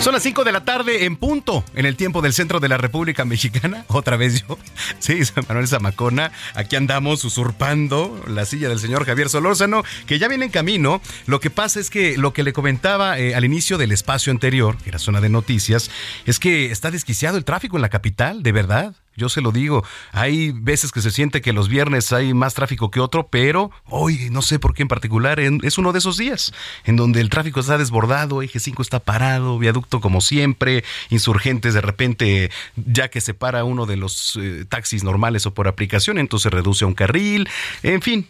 [0.00, 2.78] Son las 5 de la tarde en punto, en el tiempo del centro de la
[2.78, 3.84] República Mexicana.
[3.88, 4.58] Otra vez yo.
[4.98, 6.32] Sí, soy Manuel Zamacona.
[6.54, 11.02] Aquí andamos usurpando la silla del señor Javier Solórzano, que ya viene en camino.
[11.26, 14.78] Lo que pasa es que lo que le comentaba eh, al inicio del espacio anterior,
[14.78, 15.90] que era zona de noticias,
[16.24, 18.94] es que está desquiciado el tráfico en la capital, de verdad.
[19.20, 22.90] Yo se lo digo, hay veces que se siente que los viernes hay más tráfico
[22.90, 26.54] que otro, pero hoy no sé por qué en particular es uno de esos días
[26.84, 31.82] en donde el tráfico está desbordado, eje 5 está parado, viaducto como siempre, insurgentes de
[31.82, 36.50] repente ya que se para uno de los eh, taxis normales o por aplicación, entonces
[36.50, 37.46] reduce a un carril,
[37.82, 38.26] en fin,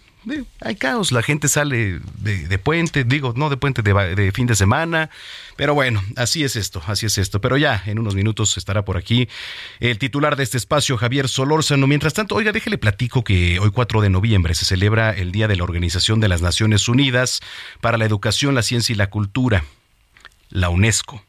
[0.61, 5.11] hay caos, la gente sale de, puente, digo, no de puente, de, fin de semana,
[5.57, 7.41] pero bueno, así es esto, así es esto.
[7.41, 9.29] Pero ya en unos minutos estará por aquí
[9.81, 11.87] el titular de este espacio, Javier Solórzano.
[11.87, 15.57] Mientras tanto, oiga, déjele platico que hoy 4 de noviembre se celebra el Día de
[15.57, 17.41] la Organización de las Naciones Unidas
[17.81, 19.65] para la Educación, la Ciencia y la Cultura,
[20.51, 21.25] la UNESCO.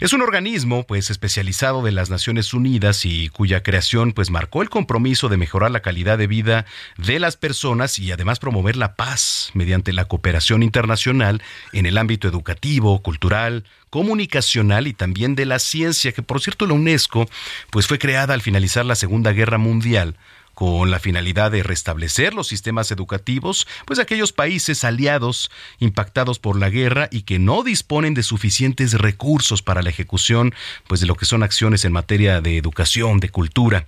[0.00, 4.70] Es un organismo pues especializado de las Naciones Unidas y cuya creación pues marcó el
[4.70, 9.50] compromiso de mejorar la calidad de vida de las personas y además promover la paz
[9.54, 11.42] mediante la cooperación internacional
[11.72, 16.74] en el ámbito educativo, cultural, comunicacional y también de la ciencia, que por cierto la
[16.74, 17.28] UNESCO
[17.70, 20.16] pues fue creada al finalizar la Segunda Guerra Mundial
[20.58, 26.68] con la finalidad de restablecer los sistemas educativos, pues aquellos países aliados impactados por la
[26.68, 30.52] guerra y que no disponen de suficientes recursos para la ejecución
[30.88, 33.86] pues de lo que son acciones en materia de educación, de cultura,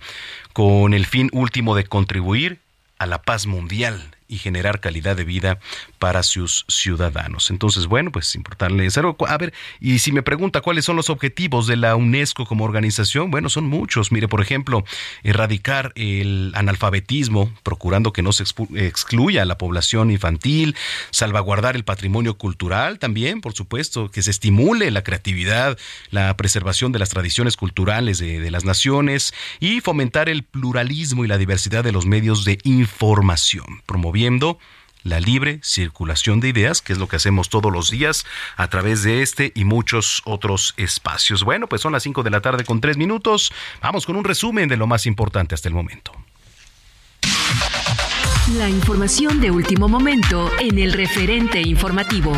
[0.53, 2.59] con el fin último de contribuir
[2.99, 5.59] a la paz mundial y generar calidad de vida
[6.01, 7.51] para sus ciudadanos.
[7.51, 8.87] Entonces, bueno, pues importante
[9.27, 13.29] A ver, y si me pregunta cuáles son los objetivos de la UNESCO como organización,
[13.29, 14.11] bueno, son muchos.
[14.11, 14.83] Mire, por ejemplo,
[15.21, 18.43] erradicar el analfabetismo, procurando que no se
[18.77, 20.75] excluya a la población infantil,
[21.11, 25.77] salvaguardar el patrimonio cultural también, por supuesto, que se estimule la creatividad,
[26.09, 31.37] la preservación de las tradiciones culturales de las naciones y fomentar el pluralismo y la
[31.37, 34.57] diversidad de los medios de información, promoviendo
[35.03, 38.25] la libre circulación de ideas, que es lo que hacemos todos los días
[38.57, 41.43] a través de este y muchos otros espacios.
[41.43, 43.51] Bueno, pues son las 5 de la tarde con 3 minutos.
[43.81, 46.11] Vamos con un resumen de lo más importante hasta el momento.
[48.57, 52.33] La información de último momento en el referente informativo.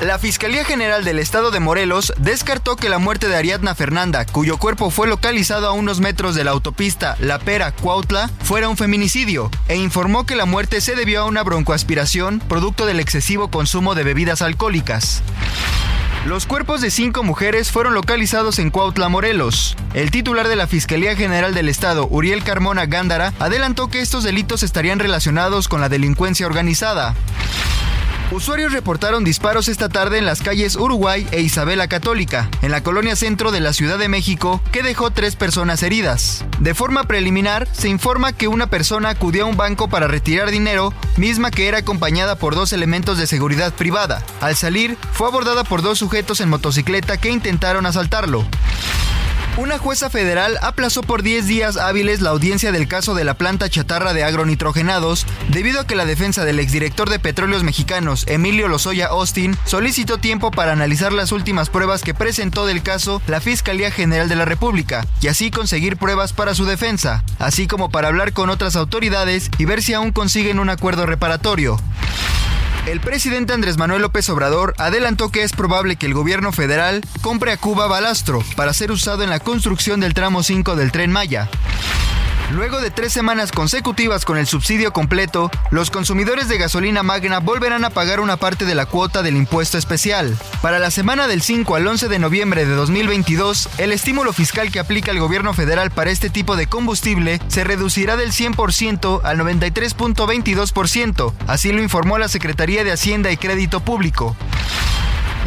[0.00, 4.56] La Fiscalía General del Estado de Morelos descartó que la muerte de Ariadna Fernanda, cuyo
[4.56, 9.50] cuerpo fue localizado a unos metros de la autopista La Pera Cuautla, fuera un feminicidio,
[9.68, 14.04] e informó que la muerte se debió a una broncoaspiración producto del excesivo consumo de
[14.04, 15.20] bebidas alcohólicas.
[16.24, 19.76] Los cuerpos de cinco mujeres fueron localizados en Cuautla, Morelos.
[19.92, 24.62] El titular de la Fiscalía General del Estado, Uriel Carmona Gándara, adelantó que estos delitos
[24.62, 27.14] estarían relacionados con la delincuencia organizada.
[28.32, 33.16] Usuarios reportaron disparos esta tarde en las calles Uruguay e Isabela Católica, en la colonia
[33.16, 36.44] centro de la Ciudad de México, que dejó tres personas heridas.
[36.60, 40.94] De forma preliminar, se informa que una persona acudió a un banco para retirar dinero,
[41.16, 44.22] misma que era acompañada por dos elementos de seguridad privada.
[44.40, 48.46] Al salir, fue abordada por dos sujetos en motocicleta que intentaron asaltarlo.
[49.60, 53.68] Una jueza federal aplazó por 10 días hábiles la audiencia del caso de la planta
[53.68, 59.08] chatarra de agronitrogenados debido a que la defensa del exdirector de Petróleos Mexicanos, Emilio Lozoya
[59.08, 64.30] Austin, solicitó tiempo para analizar las últimas pruebas que presentó del caso la Fiscalía General
[64.30, 68.48] de la República y así conseguir pruebas para su defensa, así como para hablar con
[68.48, 71.78] otras autoridades y ver si aún consiguen un acuerdo reparatorio.
[72.86, 77.52] El presidente Andrés Manuel López Obrador adelantó que es probable que el gobierno federal compre
[77.52, 81.48] a Cuba balastro para ser usado en la construcción del tramo 5 del tren Maya.
[82.52, 87.84] Luego de tres semanas consecutivas con el subsidio completo, los consumidores de gasolina magna volverán
[87.84, 90.36] a pagar una parte de la cuota del impuesto especial.
[90.60, 94.80] Para la semana del 5 al 11 de noviembre de 2022, el estímulo fiscal que
[94.80, 101.32] aplica el gobierno federal para este tipo de combustible se reducirá del 100% al 93.22%,
[101.46, 104.36] así lo informó la Secretaría de Hacienda y Crédito Público.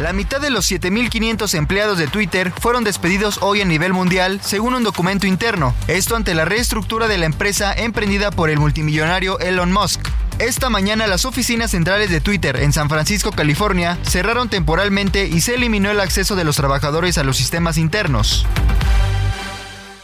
[0.00, 4.74] La mitad de los 7.500 empleados de Twitter fueron despedidos hoy a nivel mundial, según
[4.74, 5.72] un documento interno.
[5.86, 10.08] Esto ante la reestructura de la empresa emprendida por el multimillonario Elon Musk.
[10.40, 15.54] Esta mañana las oficinas centrales de Twitter en San Francisco, California, cerraron temporalmente y se
[15.54, 18.46] eliminó el acceso de los trabajadores a los sistemas internos.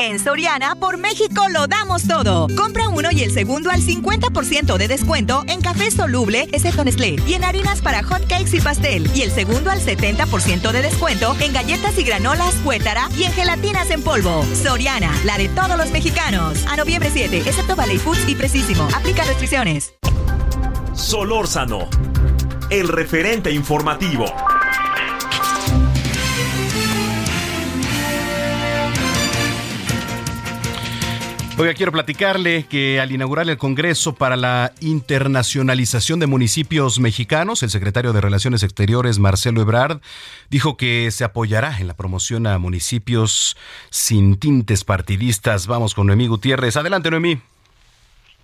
[0.03, 2.47] En Soriana, por México lo damos todo.
[2.57, 7.35] Compra uno y el segundo al 50% de descuento en café soluble, excepto Nestlé, y
[7.35, 9.11] en harinas para hot cakes y pastel.
[9.15, 13.91] Y el segundo al 70% de descuento en galletas y granolas, cuétara y en gelatinas
[13.91, 14.43] en polvo.
[14.55, 16.65] Soriana, la de todos los mexicanos.
[16.67, 18.89] A noviembre 7, excepto Valley Foods y Precisísimo.
[18.97, 19.93] Aplica restricciones.
[20.95, 21.91] Solórzano,
[22.71, 24.25] el referente informativo.
[31.61, 37.69] Oiga, quiero platicarle que al inaugurar el Congreso para la Internacionalización de Municipios Mexicanos, el
[37.69, 40.01] secretario de Relaciones Exteriores, Marcelo Ebrard,
[40.49, 43.59] dijo que se apoyará en la promoción a municipios
[43.91, 45.67] sin tintes partidistas.
[45.67, 46.79] Vamos con Noemí Gutiérrez.
[46.79, 47.39] Adelante, Noemí.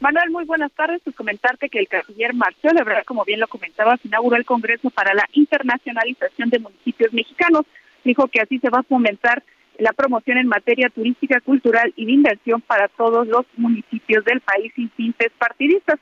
[0.01, 1.01] Manuel, muy buenas tardes.
[1.03, 5.15] Pues comentarte que el canciller Marcelo Ebrard, como bien lo comentabas, inauguró el Congreso para
[5.15, 7.65] la Internacionalización de Municipios Mexicanos.
[8.05, 9.43] Dijo que así se va a fomentar
[9.79, 14.73] la promoción en materia turística, cultural y de inversión para todos los municipios del país
[14.75, 15.99] sin tintes partidistas.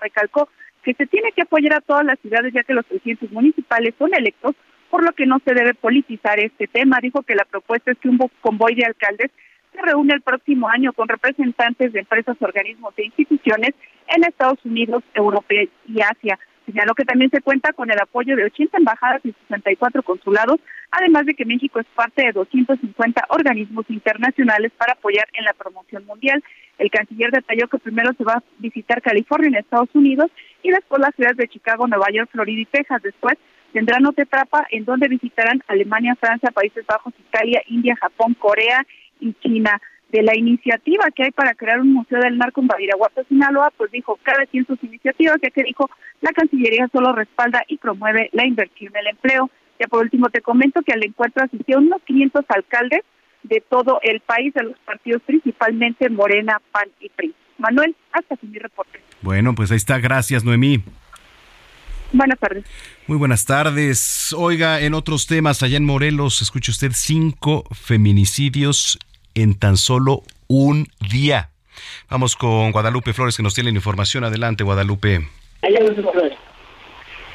[0.00, 0.48] Recalcó
[0.82, 4.14] que se tiene que apoyar a todas las ciudades ya que los presidentes municipales son
[4.14, 4.54] electos,
[4.90, 6.98] por lo que no se debe politizar este tema.
[7.02, 9.30] Dijo que la propuesta es que un convoy de alcaldes
[9.72, 13.74] se reúne el próximo año con representantes de empresas, organismos e instituciones
[14.08, 16.38] en Estados Unidos, Europa y Asia.
[16.66, 20.58] Señaló que también se cuenta con el apoyo de 80 embajadas y 64 consulados,
[20.90, 26.04] además de que México es parte de 250 organismos internacionales para apoyar en la promoción
[26.06, 26.42] mundial.
[26.78, 30.30] El canciller detalló que primero se va a visitar California en Estados Unidos
[30.64, 33.00] y después las ciudades de Chicago, Nueva York, Florida y Texas.
[33.00, 33.38] Después
[33.72, 38.84] tendrán otra etapa en donde visitarán Alemania, Francia, Países Bajos, Italia, India, Japón, Corea
[39.20, 39.80] y China
[40.10, 43.90] de la iniciativa que hay para crear un museo del narco en Badiraguato, Sinaloa, pues
[43.90, 48.46] dijo, cada quien sus iniciativas, ya que dijo, la Cancillería solo respalda y promueve la
[48.46, 49.50] inversión en el empleo.
[49.78, 53.02] Ya por último te comento que al encuentro asistieron unos 500 alcaldes
[53.42, 57.34] de todo el país, de los partidos principalmente Morena, PAN y PRI.
[57.58, 59.00] Manuel, hasta aquí mi reporte.
[59.22, 59.98] Bueno, pues ahí está.
[59.98, 60.82] Gracias, Noemí.
[62.12, 62.64] Buenas tardes.
[63.06, 64.34] Muy buenas tardes.
[64.36, 68.98] Oiga, en otros temas, allá en Morelos, escuche usted cinco feminicidios
[69.36, 71.50] en tan solo un día.
[72.10, 74.24] Vamos con Guadalupe Flores que nos tiene información.
[74.24, 75.20] Adelante, Guadalupe.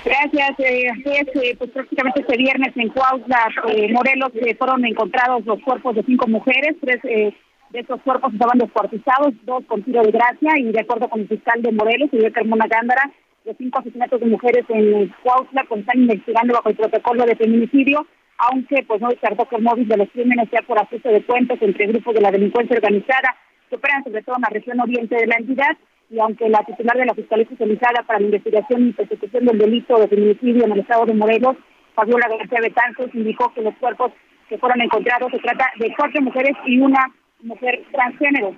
[0.04, 0.60] Gracias.
[0.60, 5.96] Eh, eh, pues prácticamente este viernes en Cuautla, eh, Morelos, eh, fueron encontrados los cuerpos
[5.96, 6.76] de cinco mujeres.
[6.82, 10.58] Tres de esos cuerpos estaban descuartizados, dos con tiro de gracia.
[10.58, 13.12] Y de acuerdo con el fiscal de Morelos, el Carmona Gándara,
[13.46, 18.08] los cinco asesinatos de mujeres en Cuautla pues, están investigando bajo el protocolo de feminicidio
[18.50, 21.62] aunque pues no descartó que el móvil de los crímenes sea por ajuste de cuentas
[21.62, 23.36] entre grupos de la delincuencia organizada
[23.70, 25.78] que operan sobre todo en la región oriente de la entidad
[26.10, 29.98] y aunque la titular de la Fiscalía Especializada para la Investigación y Persecución del Delito
[29.98, 31.56] de Feminicidio en el Estado de Morelos,
[31.94, 34.12] Fabiola García Betanzos, indicó que los cuerpos
[34.50, 38.54] que fueron encontrados se trata de cuatro mujeres y una mujer transgénero.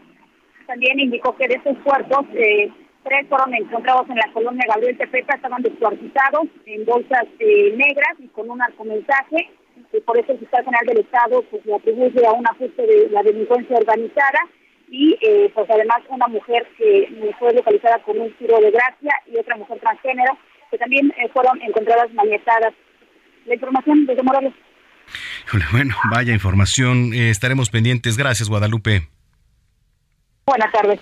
[0.66, 2.72] También indicó que de estos cuerpos, eh,
[3.04, 8.30] tres fueron encontrados en la colonia Gabriel Tepeta, estaban descuartizados en bolsas eh, negras y
[8.30, 9.50] con un mensaje
[10.06, 13.24] por eso el fiscal general del Estado pues le atribuye a un ajuste de la
[13.24, 14.40] delincuencia organizada
[14.90, 19.38] y eh, pues además una mujer que fue localizada con un tiro de gracia y
[19.38, 20.38] otra mujer transgénero
[20.70, 22.74] que también eh, fueron encontradas manietadas.
[23.46, 24.54] La información desde Morelos.
[25.72, 27.14] Bueno, vaya información.
[27.14, 28.18] Eh, estaremos pendientes.
[28.18, 29.10] Gracias, Guadalupe.
[30.46, 31.00] Buenas tardes.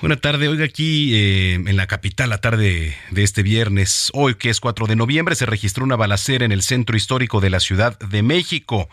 [0.00, 0.48] Buenas tardes.
[0.48, 4.86] Oiga, aquí eh, en la capital, la tarde de este viernes, hoy que es 4
[4.86, 8.88] de noviembre, se registró una balacera en el centro histórico de la Ciudad de México.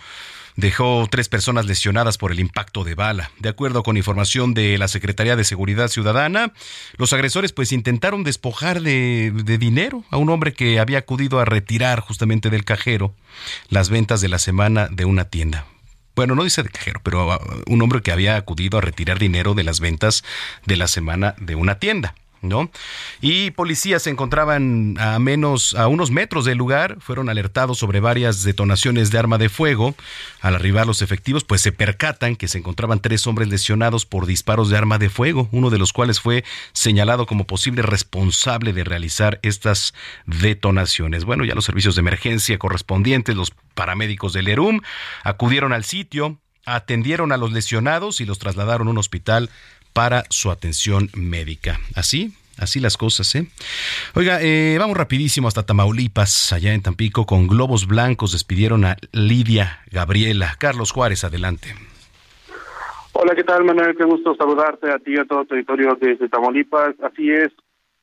[0.55, 3.31] Dejó tres personas lesionadas por el impacto de bala.
[3.39, 6.53] De acuerdo con información de la Secretaría de Seguridad Ciudadana,
[6.97, 11.45] los agresores pues intentaron despojar de, de dinero a un hombre que había acudido a
[11.45, 13.13] retirar justamente del cajero
[13.69, 15.65] las ventas de la semana de una tienda
[16.15, 19.53] bueno, no dice de cajero, pero ah, un hombre que había acudido a retirar dinero
[19.53, 20.23] de las ventas
[20.65, 22.15] de la semana de una tienda.
[22.41, 22.71] ¿No?
[23.21, 28.43] Y policías se encontraban a menos, a unos metros del lugar, fueron alertados sobre varias
[28.43, 29.95] detonaciones de arma de fuego.
[30.41, 34.69] Al arribar los efectivos, pues se percatan que se encontraban tres hombres lesionados por disparos
[34.69, 36.43] de arma de fuego, uno de los cuales fue
[36.73, 39.93] señalado como posible responsable de realizar estas
[40.25, 41.25] detonaciones.
[41.25, 44.81] Bueno, ya los servicios de emergencia correspondientes, los paramédicos del ERUM,
[45.23, 49.49] acudieron al sitio, atendieron a los lesionados y los trasladaron a un hospital
[49.93, 51.79] para su atención médica.
[51.95, 53.47] Así, así las cosas, ¿eh?
[54.15, 59.79] Oiga, eh, vamos rapidísimo hasta Tamaulipas, allá en Tampico, con globos blancos despidieron a Lidia
[59.91, 60.55] Gabriela.
[60.59, 61.75] Carlos Juárez, adelante.
[63.13, 63.95] Hola, ¿qué tal, Manuel?
[63.97, 66.95] Qué gusto saludarte a ti y a todo el territorio desde Tamaulipas.
[67.03, 67.49] Así es,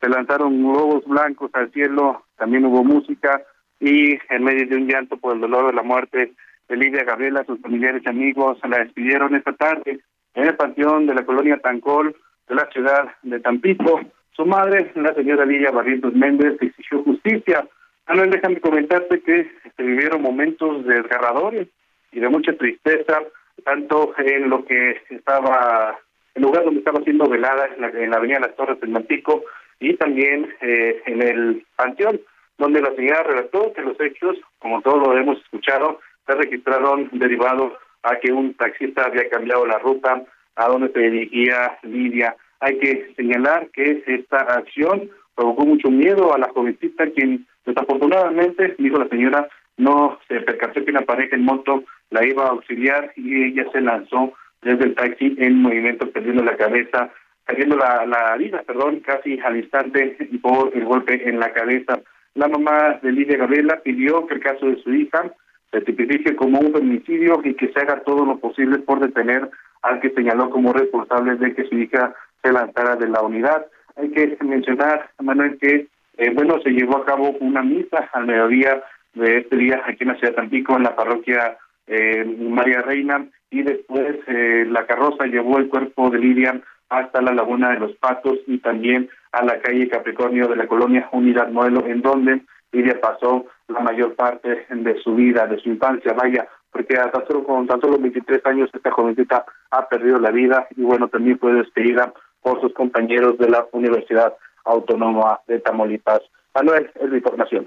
[0.00, 3.42] se lanzaron globos blancos al cielo, también hubo música
[3.80, 6.32] y en medio de un llanto por el dolor de la muerte
[6.68, 10.00] de Lidia Gabriela, sus familiares y amigos la despidieron esta tarde
[10.38, 12.14] en el panteón de la colonia Tancol
[12.48, 14.00] de la ciudad de Tampico.
[14.30, 17.66] Su madre, la señora Lidia Barrientos Méndez, exigió justicia.
[18.06, 21.66] Manuel, déjame comentarte que se vivieron momentos desgarradores
[22.12, 23.20] y de mucha tristeza,
[23.64, 25.98] tanto en lo que estaba,
[26.36, 29.42] el lugar donde estaba siendo velada, en la, en la avenida Las Torres del Tampico,
[29.80, 32.20] y también eh, en el panteón,
[32.58, 37.72] donde la señora relató que los hechos, como todos lo hemos escuchado, se registraron derivados
[38.10, 40.22] a que un taxista había cambiado la ruta
[40.56, 42.36] a donde se dirigía Lidia.
[42.60, 48.98] Hay que señalar que esta acción provocó mucho miedo a la jovencita, quien desafortunadamente, dijo
[48.98, 53.44] la señora, no se percató que una pareja en moto la iba a auxiliar y
[53.44, 57.10] ella se lanzó desde el taxi en movimiento, perdiendo la cabeza,
[57.46, 62.00] perdiendo la, la vida, perdón, casi al instante por el golpe en la cabeza.
[62.34, 65.32] La mamá de Lidia Gabriela pidió que el caso de su hija
[65.70, 69.50] se tipifique como un feminicidio y que se haga todo lo posible por detener
[69.82, 73.66] al que señaló como responsable de que su hija se lanzara de la unidad.
[73.96, 78.82] Hay que mencionar, Manuel, que eh, bueno, se llevó a cabo una misa al mediodía
[79.14, 81.56] de este día aquí en la ciudad de Tampico, en la parroquia
[81.86, 87.32] eh, María Reina, y después eh, la carroza llevó el cuerpo de Lidia hasta la
[87.32, 91.86] Laguna de los Patos y también a la calle Capricornio de la colonia Unidad Modelo,
[91.86, 96.96] en donde Lidia pasó la mayor parte de su vida, de su infancia, vaya, porque
[96.96, 101.08] hasta solo con tan solo 23 años esta jovencita ha perdido la vida y bueno,
[101.08, 104.34] también fue despedida por sus compañeros de la Universidad
[104.64, 106.20] Autónoma de Tamaulipas.
[106.54, 107.66] Manuel, es la información.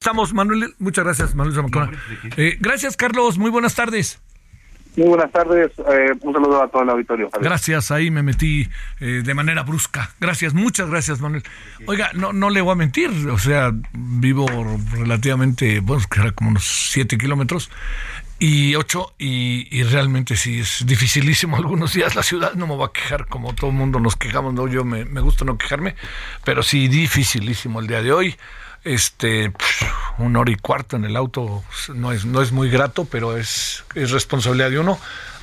[0.00, 1.90] Estamos, Manuel, muchas gracias, Manuel Zamacona.
[2.36, 4.20] Eh, gracias, Carlos, muy buenas tardes.
[4.94, 7.30] Muy buenas tardes, eh, un saludo a todo el auditorio.
[7.40, 8.68] Gracias, ahí me metí
[9.00, 10.10] eh, de manera brusca.
[10.20, 11.42] Gracias, muchas gracias, Manuel.
[11.86, 14.46] Oiga, no, no le voy a mentir, o sea, vivo
[14.92, 17.70] relativamente, bueno, que era como unos siete kilómetros
[18.38, 22.92] y ocho, y, realmente sí es dificilísimo algunos días la ciudad, no me va a
[22.92, 25.94] quejar como todo el mundo nos quejamos, no, yo me, me gusta no quejarme,
[26.44, 28.36] pero sí dificilísimo el día de hoy
[28.84, 29.52] este
[30.18, 31.62] una hora y cuarto en el auto
[31.94, 34.98] no es no es muy grato pero es, es responsabilidad de uno.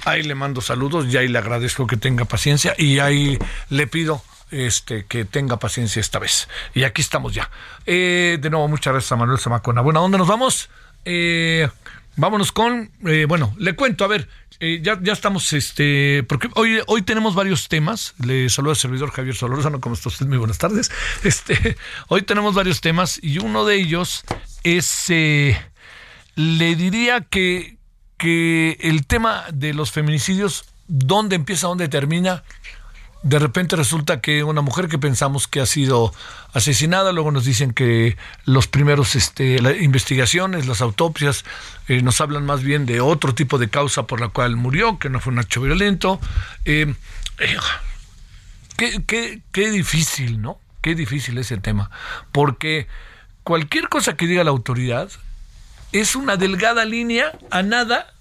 [0.05, 3.38] Ahí le mando saludos y ahí le agradezco que tenga paciencia y ahí
[3.69, 6.48] le pido este que tenga paciencia esta vez.
[6.74, 7.50] Y aquí estamos ya.
[7.86, 9.81] Eh, de nuevo muchas gracias a Manuel Zamacona.
[9.81, 10.69] Buena dónde nos vamos
[11.05, 11.69] eh,
[12.19, 14.27] vámonos con eh, bueno le cuento a ver
[14.61, 18.13] eh, ya, ya estamos, este, porque hoy, hoy tenemos varios temas.
[18.21, 20.25] Le saludo al servidor Javier Solorzano, ¿cómo está usted?
[20.25, 20.91] Muy buenas tardes.
[21.23, 24.23] Este, hoy tenemos varios temas y uno de ellos
[24.63, 25.59] es, eh,
[26.35, 27.77] le diría que,
[28.17, 32.43] que el tema de los feminicidios, ¿dónde empieza, dónde termina?
[33.21, 36.13] De repente resulta que una mujer que pensamos que ha sido
[36.53, 41.43] asesinada, luego nos dicen que los primeros este, investigaciones, las autopsias,
[41.88, 45.09] eh, nos hablan más bien de otro tipo de causa por la cual murió, que
[45.09, 46.19] no fue un hecho violento.
[46.63, 46.93] Eh,
[47.39, 47.57] eh,
[48.77, 50.59] qué, qué, qué difícil, ¿no?
[50.81, 51.91] Qué difícil es el tema,
[52.31, 52.88] porque
[53.43, 55.09] cualquier cosa que diga la autoridad
[55.91, 58.13] es una delgada línea a nada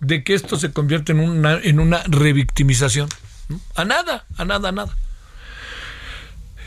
[0.00, 3.08] de que esto se convierte en una, en una revictimización.
[3.74, 4.96] A nada, a nada, a nada.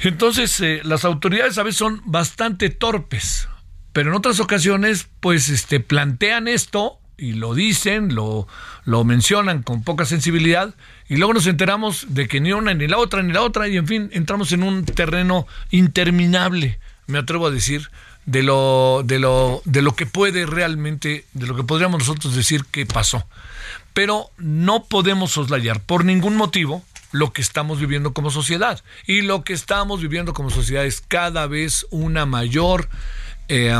[0.03, 3.47] Entonces, eh, las autoridades a veces son bastante torpes,
[3.93, 8.47] pero en otras ocasiones, pues, este, plantean esto y lo dicen, lo,
[8.83, 10.73] lo mencionan con poca sensibilidad,
[11.07, 13.77] y luego nos enteramos de que ni una, ni la otra, ni la otra, y
[13.77, 17.91] en fin, entramos en un terreno interminable, me atrevo a decir,
[18.25, 22.65] de lo, de lo, de lo que puede realmente, de lo que podríamos nosotros decir
[22.65, 23.27] que pasó
[23.93, 28.83] pero no podemos soslayar por ningún motivo lo que estamos viviendo como sociedad.
[29.05, 32.89] Y lo que estamos viviendo como sociedad es cada vez una mayor,
[33.47, 33.73] eh,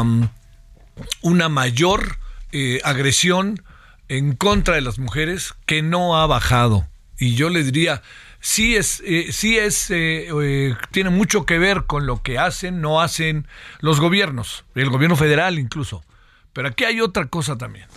[1.21, 2.17] una mayor
[2.51, 3.63] eh, agresión
[4.09, 6.87] en contra de las mujeres que no ha bajado.
[7.17, 8.01] Y yo le diría,
[8.41, 12.99] sí es, eh, sí es, eh, tiene mucho que ver con lo que hacen, no
[12.99, 13.47] hacen
[13.79, 16.03] los gobiernos, el gobierno federal incluso.
[16.51, 17.87] Pero aquí hay otra cosa también.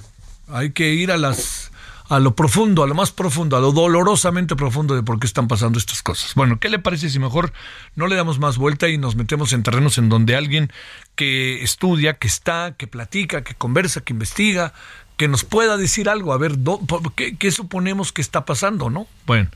[0.46, 1.72] Hay que ir a las
[2.08, 5.48] a lo profundo, a lo más profundo, a lo dolorosamente profundo de por qué están
[5.48, 6.34] pasando estas cosas.
[6.34, 7.52] Bueno, ¿qué le parece si mejor
[7.96, 10.70] no le damos más vuelta y nos metemos en terrenos en donde alguien
[11.16, 14.74] que estudia, que está, que platica, que conversa, que investiga,
[15.16, 16.56] que nos pueda decir algo, a ver,
[17.14, 19.06] ¿qué, suponemos que está pasando, no?
[19.26, 19.48] Bueno,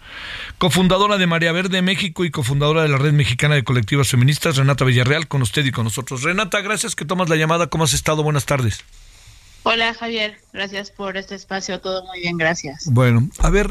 [0.59, 4.85] cofundadora de María Verde México y cofundadora de la Red Mexicana de Colectivas Feministas, Renata
[4.85, 6.23] Villarreal, con usted y con nosotros.
[6.23, 8.23] Renata, gracias que tomas la llamada, ¿cómo has estado?
[8.23, 8.85] Buenas tardes.
[9.71, 12.87] Hola Javier, gracias por este espacio, todo muy bien, gracias.
[12.91, 13.71] Bueno, a ver,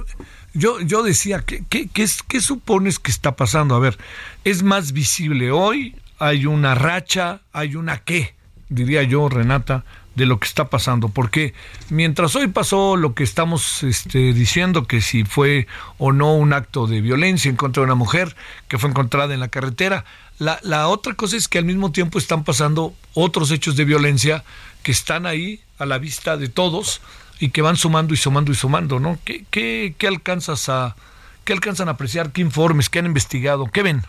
[0.53, 3.73] yo, yo decía, ¿qué, qué, qué, qué supones que está pasando?
[3.73, 3.97] A ver,
[4.43, 5.95] ¿es más visible hoy?
[6.19, 7.41] ¿Hay una racha?
[7.51, 8.35] ¿Hay una qué?
[8.69, 11.55] Diría yo, Renata, de lo que está pasando, porque
[11.89, 15.65] mientras hoy pasó lo que estamos este, diciendo, que si fue
[15.97, 18.35] o no un acto de violencia en contra de una mujer
[18.67, 20.05] que fue encontrada en la carretera,
[20.37, 24.43] la, la otra cosa es que al mismo tiempo están pasando otros hechos de violencia
[24.87, 27.01] que están ahí a la vista de todos
[27.41, 29.19] y que van sumando y sumando y sumando, ¿no?
[29.25, 30.95] ¿Qué, qué, qué alcanzas a,
[31.43, 32.31] qué alcanzan a apreciar?
[32.31, 32.89] ¿Qué informes?
[32.89, 33.65] ¿Qué han investigado?
[33.65, 34.03] ¿Qué ven?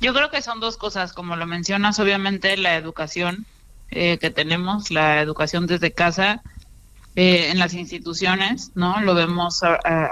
[0.00, 3.44] Yo creo que son dos cosas, como lo mencionas, obviamente la educación
[3.90, 6.40] eh, que tenemos, la educación desde casa,
[7.14, 9.02] eh, en las instituciones, ¿no?
[9.02, 9.60] Lo vemos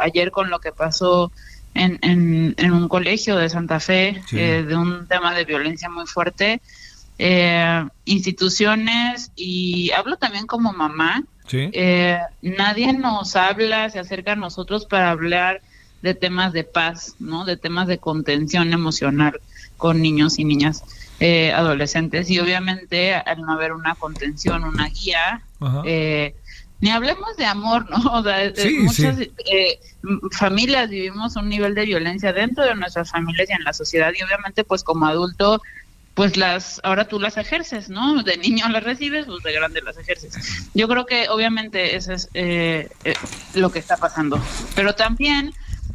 [0.03, 1.33] ayer con lo que pasó
[1.73, 1.99] en,
[2.59, 6.61] en, un colegio de Santa Fe, eh, de un tema de violencia muy fuerte.
[8.05, 11.25] Instituciones, y hablo también como mamá,
[12.43, 15.63] nadie nos habla, se acerca a nosotros para hablar
[16.03, 17.45] de temas de paz, ¿no?
[17.45, 19.41] De temas de contención emocional
[19.77, 20.85] con niños y niñas.
[21.19, 25.41] Eh, adolescentes y obviamente al no haber una contención, una guía,
[25.87, 26.35] eh,
[26.81, 27.97] ni hablemos de amor, ¿no?
[28.13, 29.81] O sea, muchas eh,
[30.33, 34.23] familias vivimos un nivel de violencia dentro de nuestras familias y en la sociedad y
[34.23, 35.63] obviamente pues como adulto
[36.17, 38.23] pues las ahora tú las ejerces, ¿no?
[38.23, 40.71] De niño las recibes, pues de grande las ejerces.
[40.73, 42.31] Yo creo que obviamente eso es
[43.55, 44.43] lo que está pasando,
[44.75, 45.53] pero también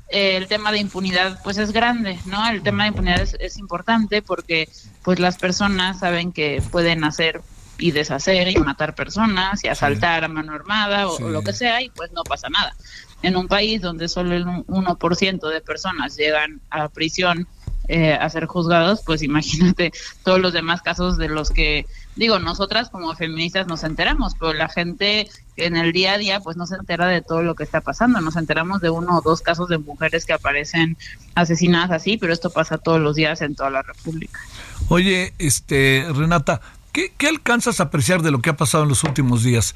[0.09, 2.47] el tema de impunidad pues es grande, ¿no?
[2.47, 4.69] El tema de impunidad es, importante porque
[5.01, 7.41] pues las personas saben que pueden hacer
[7.79, 11.89] y deshacer y matar personas y asaltar a mano armada o, lo que sea y
[11.89, 12.75] pues no pasa nada.
[13.23, 17.47] En un país donde solo el 1% de personas llegan a prisión
[17.93, 19.91] eh, a ser juzgados, pues imagínate
[20.23, 24.69] todos los demás casos de los que, digo, nosotras como feministas nos enteramos, pero la
[24.69, 25.27] gente
[25.57, 28.21] en el día a día pues no se entera de todo lo que está pasando,
[28.21, 30.95] nos enteramos de uno o dos casos de mujeres que aparecen
[31.35, 34.39] asesinadas así, pero esto pasa todos los días en toda la República.
[34.87, 36.61] Oye, este Renata,
[36.93, 39.75] ¿Qué, alcanzas a apreciar de lo que ha pasado en los últimos días?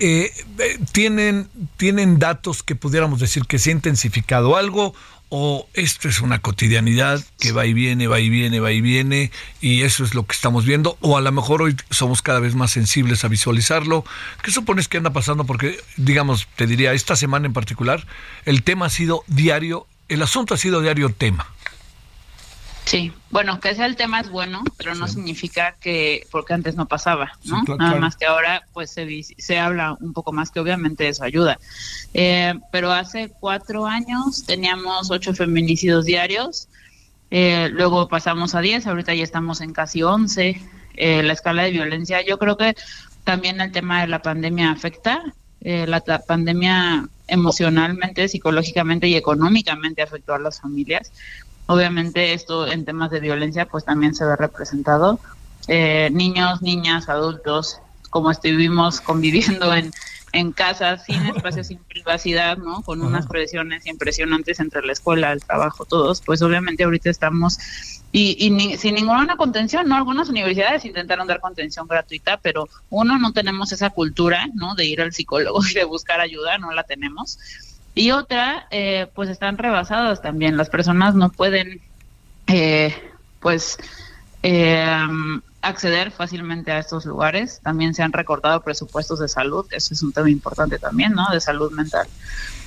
[0.00, 4.92] Eh, eh, ¿tienen, ¿Tienen datos que pudiéramos decir que se ha intensificado algo
[5.28, 9.30] o esto es una cotidianidad que va y viene, va y viene, va y viene,
[9.60, 12.54] y eso es lo que estamos viendo, o a lo mejor hoy somos cada vez
[12.54, 14.04] más sensibles a visualizarlo.
[14.42, 15.44] ¿Qué supones que anda pasando?
[15.44, 18.06] Porque, digamos, te diría, esta semana en particular,
[18.44, 21.55] el tema ha sido diario, el asunto ha sido diario tema.
[22.86, 26.86] Sí, bueno, que sea el tema es bueno, pero no significa que, porque antes no
[26.86, 27.64] pasaba, ¿no?
[27.76, 31.58] Nada más que ahora pues se, se habla un poco más, que obviamente eso ayuda.
[32.14, 36.68] Eh, pero hace cuatro años teníamos ocho feminicidios diarios,
[37.32, 40.62] eh, luego pasamos a diez, ahorita ya estamos en casi once.
[40.94, 42.76] Eh, la escala de violencia, yo creo que
[43.24, 50.38] también el tema de la pandemia afecta, la pandemia emocionalmente, psicológicamente y económicamente afectó a
[50.38, 51.10] las familias
[51.66, 55.18] Obviamente esto en temas de violencia pues también se ve representado.
[55.68, 59.92] Eh, niños, niñas, adultos, como estuvimos conviviendo en,
[60.32, 62.82] en casa, sin espacio, sin privacidad, ¿no?
[62.82, 67.58] Con unas presiones impresionantes entre la escuela, el trabajo, todos, pues obviamente ahorita estamos
[68.12, 69.96] y, y sin ninguna contención, ¿no?
[69.96, 74.74] Algunas universidades intentaron dar contención gratuita, pero uno no tenemos esa cultura, ¿no?
[74.74, 77.38] De ir al psicólogo y de buscar ayuda, no la tenemos.
[77.96, 80.58] Y otra, eh, pues están rebasadas también.
[80.58, 81.80] Las personas no pueden,
[82.46, 82.94] eh,
[83.40, 83.78] pues,
[84.42, 84.86] eh,
[85.62, 87.60] acceder fácilmente a estos lugares.
[87.62, 91.26] También se han recortado presupuestos de salud, eso es un tema importante también, ¿no?
[91.32, 92.06] De salud mental.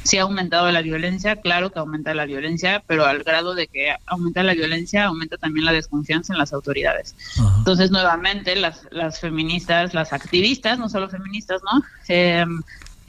[0.02, 3.96] Sí ha aumentado la violencia, claro que aumenta la violencia, pero al grado de que
[4.08, 7.16] aumenta la violencia, aumenta también la desconfianza en las autoridades.
[7.60, 11.84] Entonces, nuevamente, las, las feministas, las activistas, no solo feministas, ¿no?
[12.08, 12.46] Eh,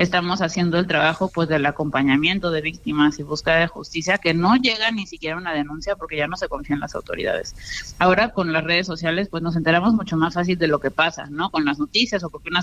[0.01, 4.57] estamos haciendo el trabajo pues del acompañamiento de víctimas y búsqueda de justicia que no
[4.57, 7.55] llega ni siquiera una denuncia porque ya no se confía en las autoridades.
[7.99, 11.27] Ahora con las redes sociales pues nos enteramos mucho más fácil de lo que pasa,
[11.29, 11.51] ¿no?
[11.51, 12.63] Con las noticias o porque una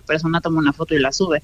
[0.00, 1.42] persona toma una foto y la sube.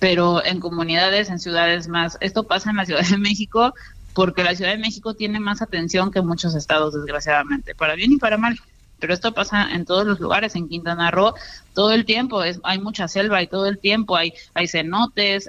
[0.00, 3.72] Pero en comunidades, en ciudades más, esto pasa en la Ciudad de México,
[4.12, 8.16] porque la Ciudad de México tiene más atención que muchos estados, desgraciadamente, para bien y
[8.16, 8.58] para mal.
[9.00, 11.34] Pero esto pasa en todos los lugares, en Quintana Roo,
[11.74, 15.48] todo el tiempo, es, hay mucha selva y todo el tiempo hay, hay cenotes,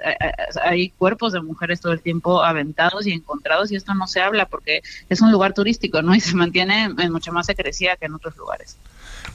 [0.64, 4.46] hay, cuerpos de mujeres todo el tiempo aventados y encontrados y esto no se habla
[4.46, 6.14] porque es un lugar turístico, ¿no?
[6.14, 8.76] Y se mantiene en mucha más secrecía que en otros lugares.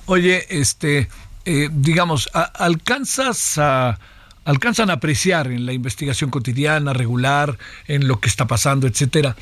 [0.05, 1.09] Oye, este,
[1.45, 3.99] eh, digamos, alcanzas a
[4.47, 9.35] alcanzan a apreciar en la investigación cotidiana, regular, en lo que está pasando, etcétera,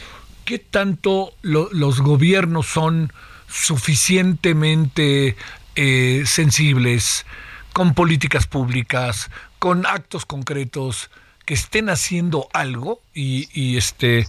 [0.46, 3.14] ¿qué tanto los gobiernos son
[3.56, 5.36] suficientemente
[5.76, 7.26] eh, sensibles
[7.74, 11.10] con políticas públicas, con actos concretos,
[11.46, 14.28] que estén haciendo algo y, este,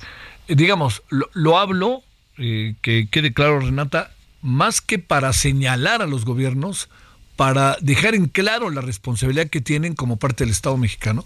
[0.49, 2.03] digamos, lo, hablo,
[2.37, 4.11] eh, que quede claro Renata,
[4.43, 6.89] más que para señalar a los gobiernos,
[7.37, 11.25] para dejar en claro la responsabilidad que tienen como parte del Estado mexicano?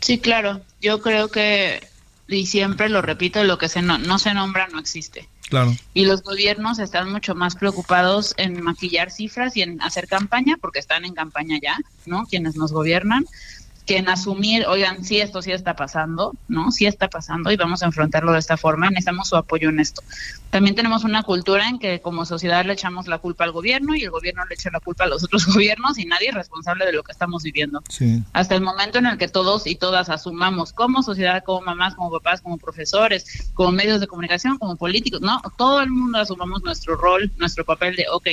[0.00, 0.60] Sí, claro.
[0.80, 1.86] Yo creo que,
[2.30, 5.28] y siempre lo repito, lo que se no, se nombra no existe.
[5.48, 5.74] Claro.
[5.94, 10.78] Y los gobiernos están mucho más preocupados en maquillar cifras y en hacer campaña, porque
[10.78, 12.24] están en campaña ya, ¿no?
[12.26, 13.26] Quienes nos gobiernan,
[13.90, 16.70] que en asumir, oigan, sí, esto sí está pasando, ¿no?
[16.70, 20.00] Sí está pasando y vamos a enfrentarlo de esta forma, necesitamos su apoyo en esto.
[20.50, 24.04] También tenemos una cultura en que como sociedad le echamos la culpa al gobierno y
[24.04, 26.92] el gobierno le echa la culpa a los otros gobiernos y nadie es responsable de
[26.92, 27.82] lo que estamos viviendo.
[28.32, 32.12] Hasta el momento en el que todos y todas asumamos como sociedad, como mamás, como
[32.12, 35.42] papás, como profesores, como medios de comunicación, como políticos, ¿no?
[35.58, 38.28] Todo el mundo asumamos nuestro rol, nuestro papel de, ok,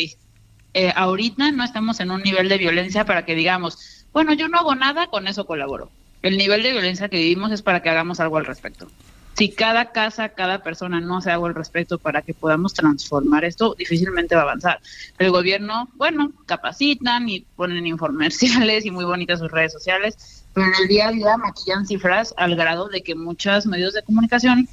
[0.75, 4.57] eh, ahorita no estamos en un nivel de violencia para que digamos, bueno, yo no
[4.57, 5.91] hago nada, con eso colaboro.
[6.23, 8.87] El nivel de violencia que vivimos es para que hagamos algo al respecto.
[9.35, 13.75] Si cada casa, cada persona no hace algo al respecto para que podamos transformar esto,
[13.77, 14.79] difícilmente va a avanzar.
[15.19, 20.73] El gobierno, bueno, capacitan y ponen informerciales y muy bonitas sus redes sociales, pero en
[20.81, 24.67] el día a día maquillan cifras al grado de que muchos medios de comunicación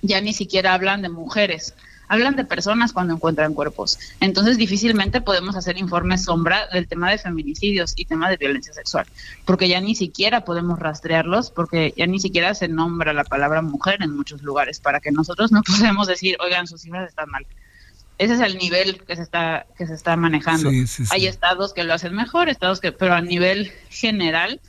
[0.00, 1.74] ya ni siquiera hablan de mujeres,
[2.08, 3.98] hablan de personas cuando encuentran cuerpos.
[4.20, 9.06] Entonces difícilmente podemos hacer informes sombra del tema de feminicidios y tema de violencia sexual,
[9.44, 14.02] porque ya ni siquiera podemos rastrearlos, porque ya ni siquiera se nombra la palabra mujer
[14.02, 17.46] en muchos lugares, para que nosotros no podemos decir, oigan, sus cifras están mal.
[18.18, 20.70] Ese es el nivel que se está que se está manejando.
[21.10, 24.60] Hay estados que lo hacen mejor, estados que, pero a nivel general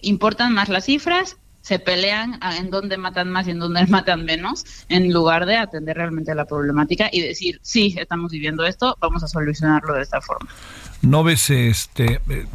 [0.00, 4.64] importan más las cifras se pelean en dónde matan más y en dónde matan menos,
[4.88, 9.28] en lugar de atender realmente la problemática y decir, sí, estamos viviendo esto, vamos a
[9.28, 10.50] solucionarlo de esta forma.
[11.00, 12.20] No ves este...
[12.28, 12.46] Eh,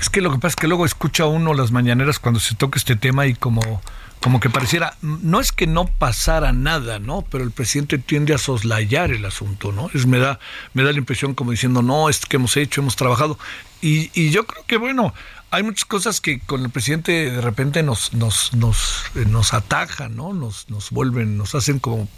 [0.00, 2.78] es que lo que pasa es que luego escucha uno las mañaneras cuando se toca
[2.78, 3.82] este tema y como
[4.26, 7.22] como que pareciera, no es que no pasara nada, ¿no?
[7.30, 9.88] Pero el presidente tiende a soslayar el asunto, ¿no?
[9.94, 10.40] Es, me, da,
[10.74, 13.38] me da la impresión como diciendo, no, es que hemos hecho, hemos trabajado.
[13.80, 15.14] Y, y yo creo que, bueno,
[15.56, 20.14] hay muchas cosas que con el presidente de repente nos, nos, nos, eh, nos atajan,
[20.14, 20.34] ¿no?
[20.34, 22.08] Nos, nos vuelven, nos hacen como,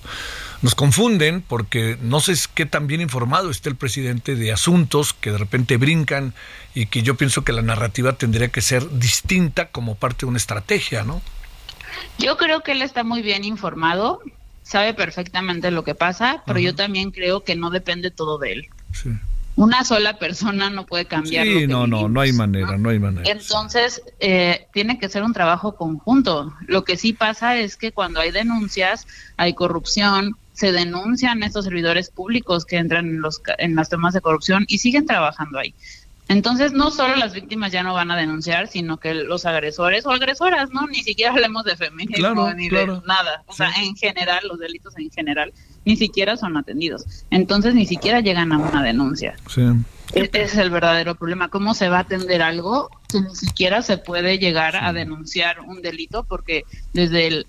[0.61, 5.31] nos confunden porque no sé qué tan bien informado está el presidente de asuntos que
[5.31, 6.35] de repente brincan
[6.75, 10.39] y que yo pienso que la narrativa tendría que ser distinta como parte de una
[10.39, 11.23] estrategia, ¿no?
[12.19, 14.21] Yo creo que él está muy bien informado,
[14.65, 18.69] sabe perfectamente lo que pasa, pero yo también creo que no depende todo de él.
[18.93, 19.11] Sí
[19.59, 21.45] una sola persona no puede cambiar.
[21.45, 22.91] Sí, no, no, no hay manera, ¿no?
[22.91, 23.29] hay manera.
[23.29, 26.55] Entonces, eh, tiene que ser un trabajo conjunto.
[26.69, 32.09] Lo que sí pasa es que cuando hay denuncias, hay corrupción, se denuncian estos servidores
[32.09, 35.75] públicos que entran en, los, en las temas de corrupción y siguen trabajando ahí.
[36.29, 40.11] Entonces, no solo las víctimas ya no van a denunciar, sino que los agresores o
[40.11, 40.87] agresoras, ¿no?
[40.87, 43.43] Ni siquiera hablemos de feminismo ni de nada.
[43.47, 45.55] O sea, en general, los delitos en general,
[45.87, 47.25] ni siquiera son atendidos.
[47.31, 49.37] Entonces, ni siquiera llegan a una denuncia.
[49.49, 49.63] Sí.
[50.13, 51.49] Ese es el verdadero problema.
[51.49, 55.81] ¿Cómo se va a atender algo que ni siquiera se puede llegar a denunciar un
[55.81, 56.25] delito?
[56.25, 57.47] Porque desde el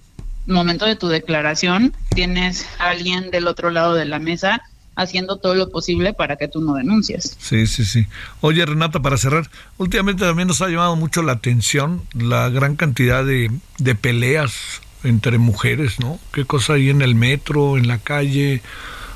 [0.48, 4.62] momento de tu declaración tienes a alguien del otro lado de la mesa
[5.00, 7.38] haciendo todo lo posible para que tú no denuncies.
[7.40, 8.06] Sí, sí, sí.
[8.42, 13.24] Oye, Renata, para cerrar, últimamente también nos ha llamado mucho la atención la gran cantidad
[13.24, 16.20] de, de peleas entre mujeres, ¿no?
[16.34, 18.62] ¿Qué cosa hay en el metro, en la calle?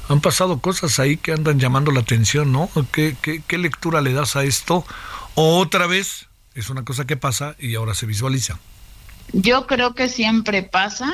[0.08, 2.70] Han pasado cosas ahí que andan llamando la atención, ¿no?
[2.94, 4.86] ¿Qué, qué, qué lectura le das a esto?
[5.36, 8.58] O otra vez, es una cosa que pasa y ahora se visualiza.
[9.34, 11.14] Yo creo que siempre pasa,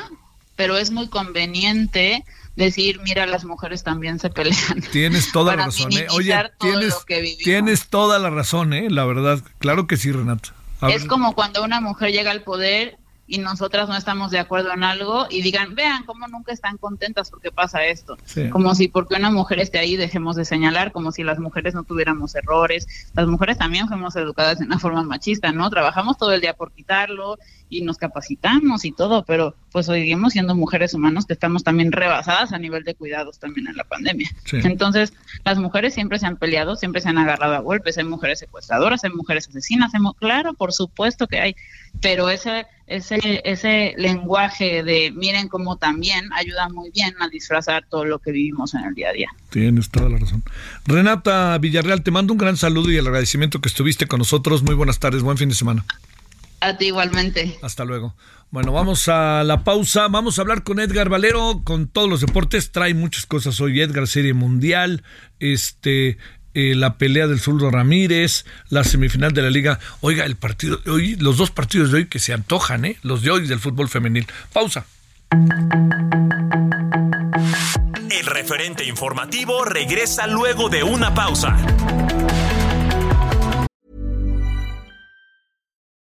[0.56, 2.24] pero es muy conveniente
[2.60, 4.82] decir, mira, las mujeres también se pelean.
[4.92, 6.08] Tienes toda la razón, ¿eh?
[6.12, 6.96] Oye, tienes,
[7.44, 8.90] tienes toda la razón, ¿eh?
[8.90, 10.54] La verdad, claro que sí, Renata.
[10.88, 12.99] Es como cuando una mujer llega al poder
[13.30, 17.30] y nosotras no estamos de acuerdo en algo y digan, vean cómo nunca están contentas
[17.30, 18.18] porque pasa esto.
[18.52, 21.84] Como si porque una mujer esté ahí dejemos de señalar, como si las mujeres no
[21.84, 22.88] tuviéramos errores.
[23.14, 25.70] Las mujeres también fuimos educadas de una forma machista, ¿no?
[25.70, 27.38] Trabajamos todo el día por quitarlo
[27.70, 32.52] y nos capacitamos y todo, pero pues seguimos siendo mujeres humanos que estamos también rebasadas
[32.52, 34.32] a nivel de cuidados también en la pandemia.
[34.52, 35.14] Entonces,
[35.46, 39.04] las mujeres siempre se han peleado, siempre se han agarrado a golpes, hay mujeres secuestradoras,
[39.04, 41.56] hay mujeres asesinas, claro, por supuesto que hay,
[42.02, 48.04] pero ese ese, ese lenguaje de miren cómo también ayuda muy bien a disfrazar todo
[48.04, 49.30] lo que vivimos en el día a día.
[49.50, 50.44] Tienes toda la razón.
[50.86, 54.64] Renata Villarreal, te mando un gran saludo y el agradecimiento que estuviste con nosotros.
[54.64, 55.86] Muy buenas tardes, buen fin de semana.
[56.62, 57.58] A ti igualmente.
[57.62, 58.16] Hasta luego.
[58.52, 60.08] Bueno, vamos a la pausa.
[60.08, 62.72] Vamos a hablar con Edgar Valero con todos los deportes.
[62.72, 63.80] Trae muchas cosas hoy.
[63.80, 65.04] Edgar, Serie Mundial,
[65.40, 66.18] este,
[66.60, 69.80] eh, la pelea del Zurdo Ramírez, la semifinal de la Liga.
[70.02, 72.98] Oiga, el partido hoy, los dos partidos de hoy que se antojan, ¿eh?
[73.04, 74.28] Los de hoy del fútbol femenil.
[74.52, 74.86] Pausa.
[78.10, 81.56] El referente informativo regresa luego de una pausa.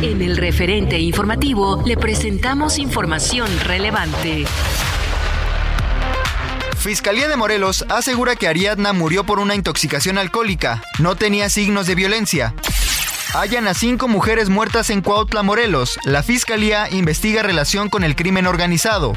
[0.00, 4.44] En el referente informativo le presentamos información relevante.
[6.76, 10.84] Fiscalía de Morelos asegura que Ariadna murió por una intoxicación alcohólica.
[11.00, 12.54] No tenía signos de violencia.
[13.34, 15.98] Hallan a cinco mujeres muertas en Cuautla, Morelos.
[16.04, 19.14] La fiscalía investiga relación con el crimen organizado.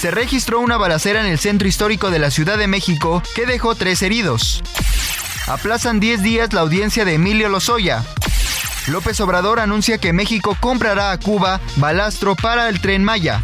[0.00, 3.76] Se registró una balacera en el centro histórico de la Ciudad de México que dejó
[3.76, 4.64] tres heridos.
[5.46, 8.04] Aplazan 10 días la audiencia de Emilio Lozoya.
[8.88, 13.42] López Obrador anuncia que México comprará a Cuba balastro para el tren Maya.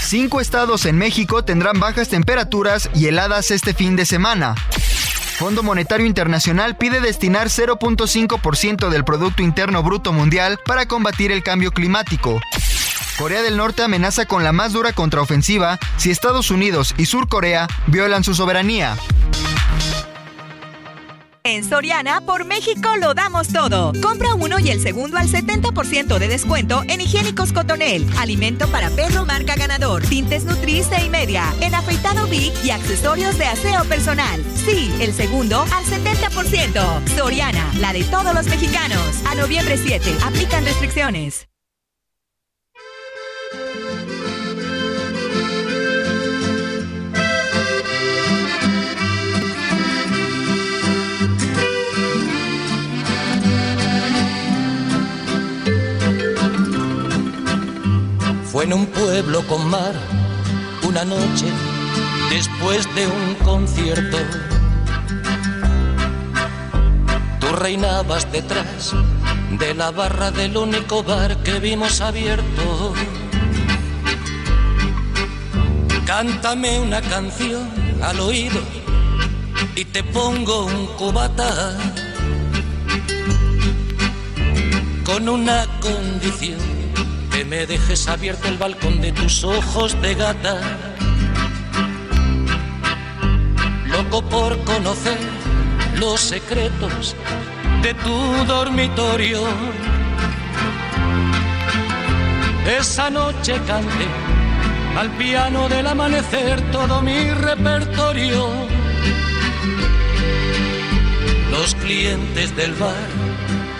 [0.00, 4.54] Cinco estados en México tendrán bajas temperaturas y heladas este fin de semana.
[5.36, 11.70] Fondo Monetario Internacional pide destinar 0.5% del Producto Interno Bruto Mundial para combatir el cambio
[11.70, 12.40] climático.
[13.18, 17.68] Corea del Norte amenaza con la más dura contraofensiva si Estados Unidos y Sur Corea
[17.86, 18.96] violan su soberanía.
[21.48, 23.94] En Soriana, por México lo damos todo.
[24.02, 29.24] Compra uno y el segundo al 70% de descuento en higiénicos Cotonel, alimento para perro
[29.24, 34.44] marca ganador, tintes Nutrice y media, en afeitado Big y accesorios de aseo personal.
[34.66, 37.16] Sí, el segundo al 70%.
[37.16, 39.00] Soriana, la de todos los mexicanos.
[39.26, 41.48] A noviembre 7, aplican restricciones.
[58.60, 59.94] En un pueblo con mar,
[60.82, 61.46] una noche
[62.28, 64.18] después de un concierto.
[67.40, 68.94] Tú reinabas detrás
[69.58, 72.94] de la barra del único bar que vimos abierto.
[76.04, 77.70] Cántame una canción
[78.02, 78.60] al oído
[79.76, 81.78] y te pongo un cubata
[85.04, 86.67] con una condición
[87.38, 90.60] que me dejes abierto el balcón de tus ojos de gata.
[93.86, 95.20] Loco por conocer
[96.00, 97.14] los secretos
[97.80, 99.42] de tu dormitorio.
[102.76, 104.08] Esa noche canté
[104.96, 108.48] al piano del amanecer todo mi repertorio.
[111.52, 113.08] Los clientes del bar,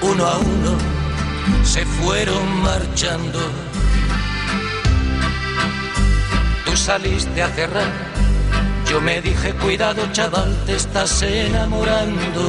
[0.03, 0.98] uno a uno
[1.63, 3.39] se fueron marchando.
[6.65, 7.93] Tú saliste a cerrar,
[8.91, 12.43] yo me dije cuidado chaval, te estás enamorando.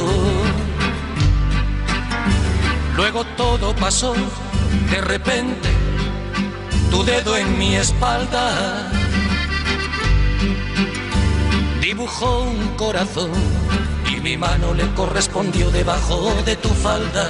[2.96, 4.14] Luego todo pasó,
[4.90, 5.68] de repente,
[6.90, 8.90] tu dedo en mi espalda.
[11.90, 13.32] dibujó un corazón
[14.10, 17.28] y mi mano le correspondió debajo de tu falda.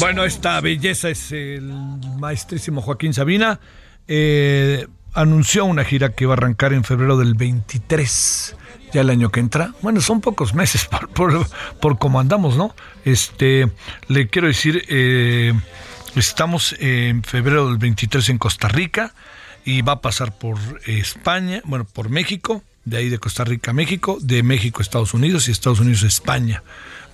[0.00, 1.72] Bueno, esta belleza es el
[2.18, 3.60] maestrísimo Joaquín Sabina.
[4.08, 8.56] Eh, anunció una gira que va a arrancar en febrero del 23
[8.92, 9.72] ya el año que entra.
[9.80, 11.46] Bueno, son pocos meses por,
[11.80, 12.74] por, andamos, ¿no?
[13.04, 13.70] Este,
[14.08, 15.52] le quiero decir, eh,
[16.16, 19.14] estamos en febrero del 23 en Costa Rica
[19.64, 23.74] y va a pasar por España, bueno, por México, de ahí de Costa Rica a
[23.74, 26.62] México, de México a Estados Unidos y Estados Unidos a España.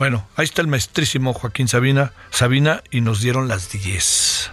[0.02, 4.50] Bueno, ahí está el maestrísimo Joaquín Sabina, Sabina y nos dieron las 10.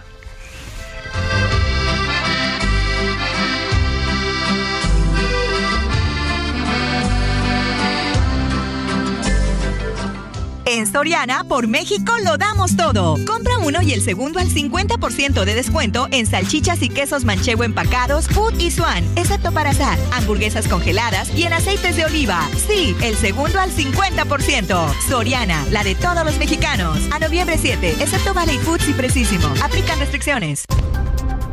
[10.80, 13.18] En Soriana, por México lo damos todo.
[13.28, 18.30] Compra uno y el segundo al 50% de descuento en salchichas y quesos manchego empacados,
[18.30, 22.48] Food y Swan, excepto para asar, hamburguesas congeladas y en aceites de oliva.
[22.66, 24.94] Sí, el segundo al 50%.
[25.10, 26.98] Soriana, la de todos los mexicanos.
[27.12, 29.54] A noviembre 7, excepto Valley Foods y Precisimo.
[29.62, 30.64] Aplican restricciones.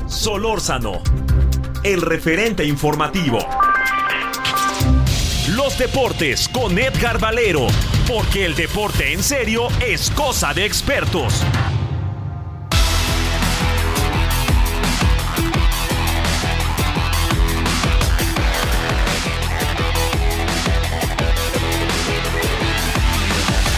[0.06, 1.02] Solórzano,
[1.82, 3.38] el referente informativo.
[5.54, 7.68] Los deportes con Edgar Valero,
[8.08, 11.40] porque el deporte en serio es cosa de expertos.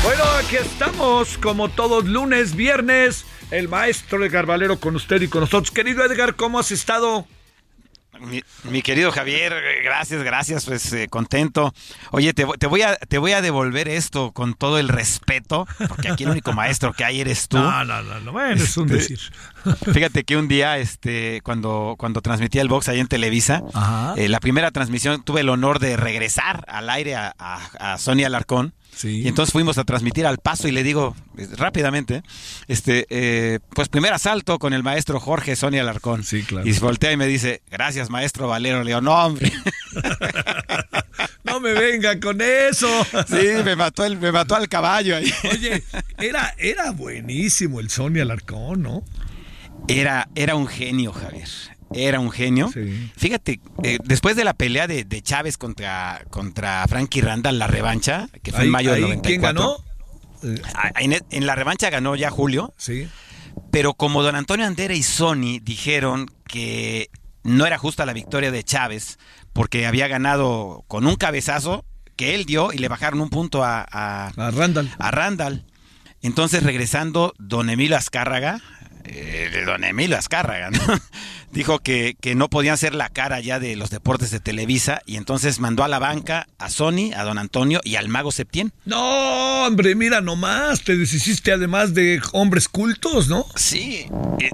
[0.02, 5.42] Bueno, aquí estamos como todos lunes, viernes, el maestro Edgar Valero con usted y con
[5.42, 5.70] nosotros.
[5.70, 7.26] Querido Edgar, ¿cómo has estado?
[8.64, 9.54] Mi, querido Javier,
[9.84, 11.72] gracias, gracias, pues eh, contento.
[12.10, 16.24] Oye, te, voy a, te voy a devolver esto con todo el respeto, porque aquí
[16.24, 17.58] el único maestro que hay eres tú.
[17.68, 19.20] No, no, no, bueno, es un Este, decir.
[19.92, 23.62] Fíjate que un día, este, cuando, cuando transmitía el box ahí en Televisa,
[24.16, 28.26] eh, la primera transmisión tuve el honor de regresar al aire a, a, a Sonia
[28.26, 28.74] Alarcón.
[29.04, 32.22] Y entonces fuimos a transmitir al paso y le digo eh, rápidamente,
[32.66, 36.24] este, eh, pues primer asalto con el maestro Jorge Sonia Alarcón.
[36.24, 36.66] Sí, claro.
[36.66, 38.82] Y se voltea y me dice, gracias maestro Valero.
[38.82, 39.52] Le digo, no hombre.
[41.44, 42.88] No me venga con eso.
[43.26, 45.32] Sí, me mató, el, me mató al caballo ahí.
[45.50, 45.82] Oye,
[46.18, 49.02] era, era buenísimo el Sony Alarcón, ¿no?
[49.88, 51.48] Era, era un genio, Javier.
[51.94, 52.70] Era un genio.
[53.16, 58.28] Fíjate, eh, después de la pelea de, de Chávez contra, contra Frankie Randall, la revancha,
[58.42, 59.22] que fue Ahí- en mayo del ahí, 94.
[59.28, 60.64] ¿quién ganó?
[60.74, 62.72] Ah, En, en la revancha ganó ya Julio.
[62.76, 63.08] Sí.
[63.70, 67.10] Pero como don Antonio Andera y Sony dijeron que
[67.42, 69.18] no era justa la victoria de Chávez
[69.52, 71.84] porque había ganado con un cabezazo
[72.16, 74.90] que él dio y le bajaron un punto a, a, A Randall.
[74.98, 75.64] a Randall.
[76.20, 78.60] Entonces, regresando, don Emilio Azcárraga,
[79.04, 80.80] eh, de don Emilio Azcárraga, ¿no?
[81.52, 85.16] dijo que, que no podían ser la cara ya de los deportes de Televisa y
[85.16, 88.72] entonces mandó a la banca a Sony, a don Antonio y al mago Septién.
[88.84, 93.46] No, hombre, mira nomás, te deshiciste además de hombres cultos, ¿no?
[93.54, 94.06] Sí.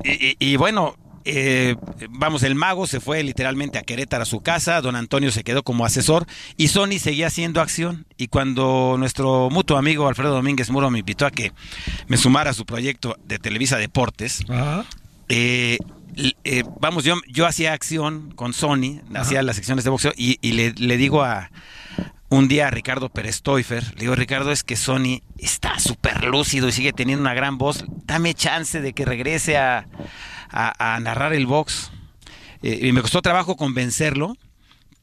[0.04, 1.76] Y, y- y bueno, eh,
[2.10, 5.62] vamos, el mago se fue literalmente a Querétaro a su casa, don Antonio se quedó
[5.62, 8.06] como asesor y Sony seguía haciendo acción.
[8.16, 11.52] Y cuando nuestro mutuo amigo Alfredo Domínguez Muro me invitó a que
[12.08, 14.44] me sumara a su proyecto de Televisa Deportes,
[15.28, 15.78] eh,
[16.44, 20.52] eh, vamos, yo, yo hacía acción con Sony, hacía las secciones de boxeo y, y
[20.52, 21.50] le, le digo a
[22.28, 26.68] un día a Ricardo Pérez Toifer, le digo, Ricardo, es que Sony está súper lúcido
[26.68, 29.86] y sigue teniendo una gran voz, dame chance de que regrese a,
[30.54, 31.90] a- a narrar el box.
[32.62, 34.36] Eh, y me costó trabajo convencerlo,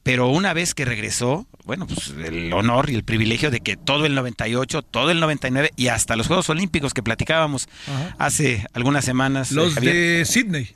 [0.02, 4.04] pero una vez que regresó, bueno, pues el honor y el privilegio de que todo
[4.06, 8.16] el 98, todo el 99 y hasta los Juegos Olímpicos que platicábamos Ajá.
[8.18, 9.52] hace algunas semanas.
[9.52, 9.94] eh, Los Javier.
[9.94, 10.70] de Sydney.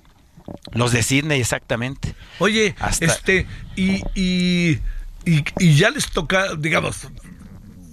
[0.72, 2.14] Los de Sydney, exactamente.
[2.38, 4.78] Oye, Hasta- este, y, y,
[5.24, 7.08] y, y ya les toca, digamos,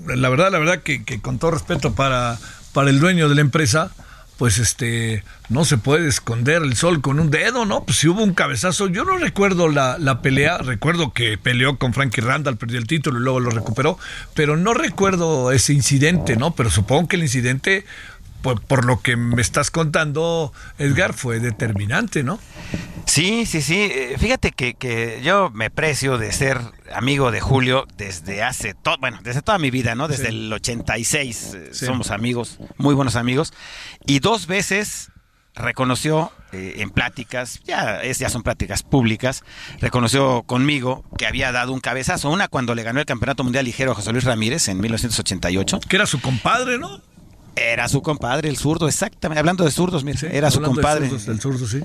[0.06, 2.38] la verdad, la verdad que, que con todo respeto para,
[2.74, 3.92] para el dueño de la empresa,
[4.38, 7.84] pues este, no se puede esconder el sol con un dedo, ¿no?
[7.84, 11.94] Pues si hubo un cabezazo, yo no recuerdo la, la pelea, recuerdo que peleó con
[11.94, 13.98] Frankie Randall, perdió el título y luego lo recuperó,
[14.34, 16.56] pero no recuerdo ese incidente, ¿no?
[16.56, 17.86] Pero supongo que el incidente,
[18.44, 22.38] por, por lo que me estás contando, Edgar, fue determinante, ¿no?
[23.06, 23.90] Sí, sí, sí.
[23.92, 26.60] Eh, Fíjate que, que yo me precio de ser
[26.94, 30.08] amigo de Julio desde hace todo, bueno, desde toda mi vida, ¿no?
[30.08, 30.30] Desde Sí.
[30.30, 31.86] el 86 eh, Sí.
[31.88, 33.54] somos amigos, muy buenos amigos.
[34.06, 35.10] Y dos veces
[35.56, 39.44] reconoció eh, en pláticas, ya, es, ya son pláticas públicas,
[39.80, 42.30] reconoció conmigo que había dado un cabezazo.
[42.30, 45.80] Una cuando le ganó el Campeonato Mundial Ligero a José Luis Ramírez en 1988.
[45.88, 47.02] Que era su compadre, ¿no?
[47.56, 49.40] Era su compadre, el zurdo, exactamente.
[49.40, 51.08] Hablando de zurdos, mira, era su compadre.
[51.08, 51.80] el zurdo, sí.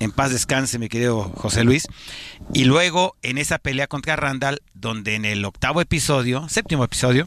[0.00, 1.86] En, paz descanse, mi querido José Luis.
[2.52, 7.26] Y luego, en esa pelea contra Randall, donde en el octavo episodio, séptimo episodio,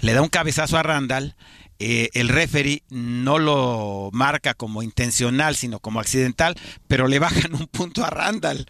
[0.00, 1.34] le da un cabezazo a Randall.
[1.80, 6.54] Eh, el referee no lo marca como intencional, sino como accidental,
[6.86, 8.64] pero le bajan un punto a Randall.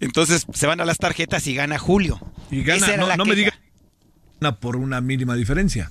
[0.00, 2.18] Entonces se van a las tarjetas y gana Julio.
[2.50, 3.52] Y gana, no, no me diga
[4.60, 5.90] por una mínima diferencia.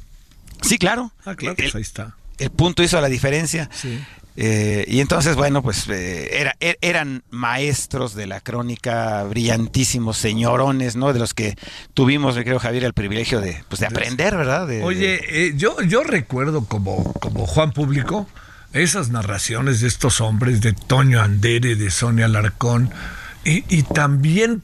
[0.62, 1.12] Sí, claro.
[1.26, 2.16] Ah, claro, pues ahí está.
[2.38, 3.70] El punto hizo la diferencia.
[3.74, 4.00] Sí.
[4.38, 10.98] Eh, y entonces, bueno, pues eh, era, er, eran maestros de la crónica, brillantísimos señorones,
[10.98, 11.14] ¿no?
[11.14, 11.56] De los que
[11.94, 14.68] tuvimos, creo, Javier, el privilegio de, pues, de aprender, ¿verdad?
[14.84, 18.28] Oye, eh, yo, yo recuerdo como, como Juan Público
[18.74, 22.92] esas narraciones de estos hombres, de Toño Andere, de Sonia Larcón
[23.48, 24.64] y, también,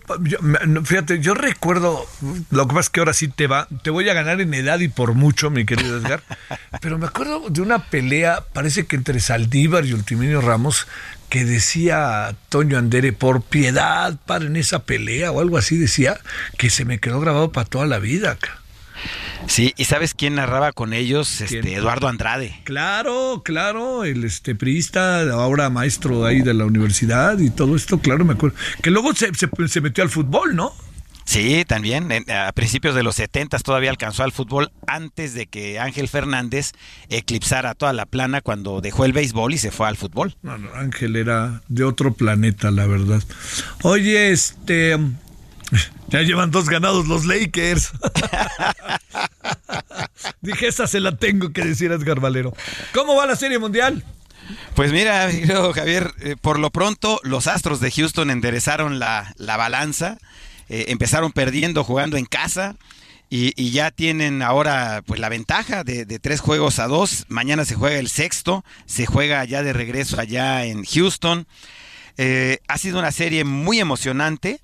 [0.83, 2.03] fíjate, yo recuerdo,
[2.49, 4.79] lo que pasa es que ahora sí te va, te voy a ganar en edad
[4.79, 6.23] y por mucho, mi querido Edgar,
[6.81, 10.87] pero me acuerdo de una pelea, parece que entre Saldívar y Ultiminio Ramos,
[11.29, 16.19] que decía Toño Andere, por piedad, paren esa pelea o algo así, decía,
[16.57, 18.39] que se me quedó grabado para toda la vida.
[19.47, 21.41] Sí, ¿y sabes quién narraba con ellos?
[21.41, 22.59] Este, Eduardo Andrade.
[22.63, 28.25] Claro, claro, el este priista, ahora maestro ahí de la universidad y todo esto, claro,
[28.25, 28.55] me acuerdo.
[28.81, 30.73] Que luego se, se, metió al fútbol, ¿no?
[31.25, 32.09] Sí, también.
[32.29, 36.71] A principios de los 70 todavía alcanzó al fútbol antes de que Ángel Fernández
[37.09, 40.35] eclipsara toda la plana cuando dejó el béisbol y se fue al fútbol.
[40.41, 43.23] Bueno, Ángel era de otro planeta, la verdad.
[43.83, 44.97] Oye, este,
[46.09, 47.91] ya llevan dos ganados los Lakers.
[50.41, 52.53] Dije, esa se la tengo que decir a Edgar Valero.
[52.93, 54.03] ¿Cómo va la Serie Mundial?
[54.75, 55.29] Pues mira,
[55.73, 60.17] Javier, eh, por lo pronto los Astros de Houston enderezaron la, balanza,
[60.69, 62.75] eh, empezaron perdiendo jugando en casa
[63.29, 67.25] y, ya tienen ahora pues la ventaja de, tres juegos a dos.
[67.29, 71.47] Mañana se juega el sexto, se juega ya de regreso allá en Houston.
[72.17, 74.59] Eh, ha sido una serie muy emocionante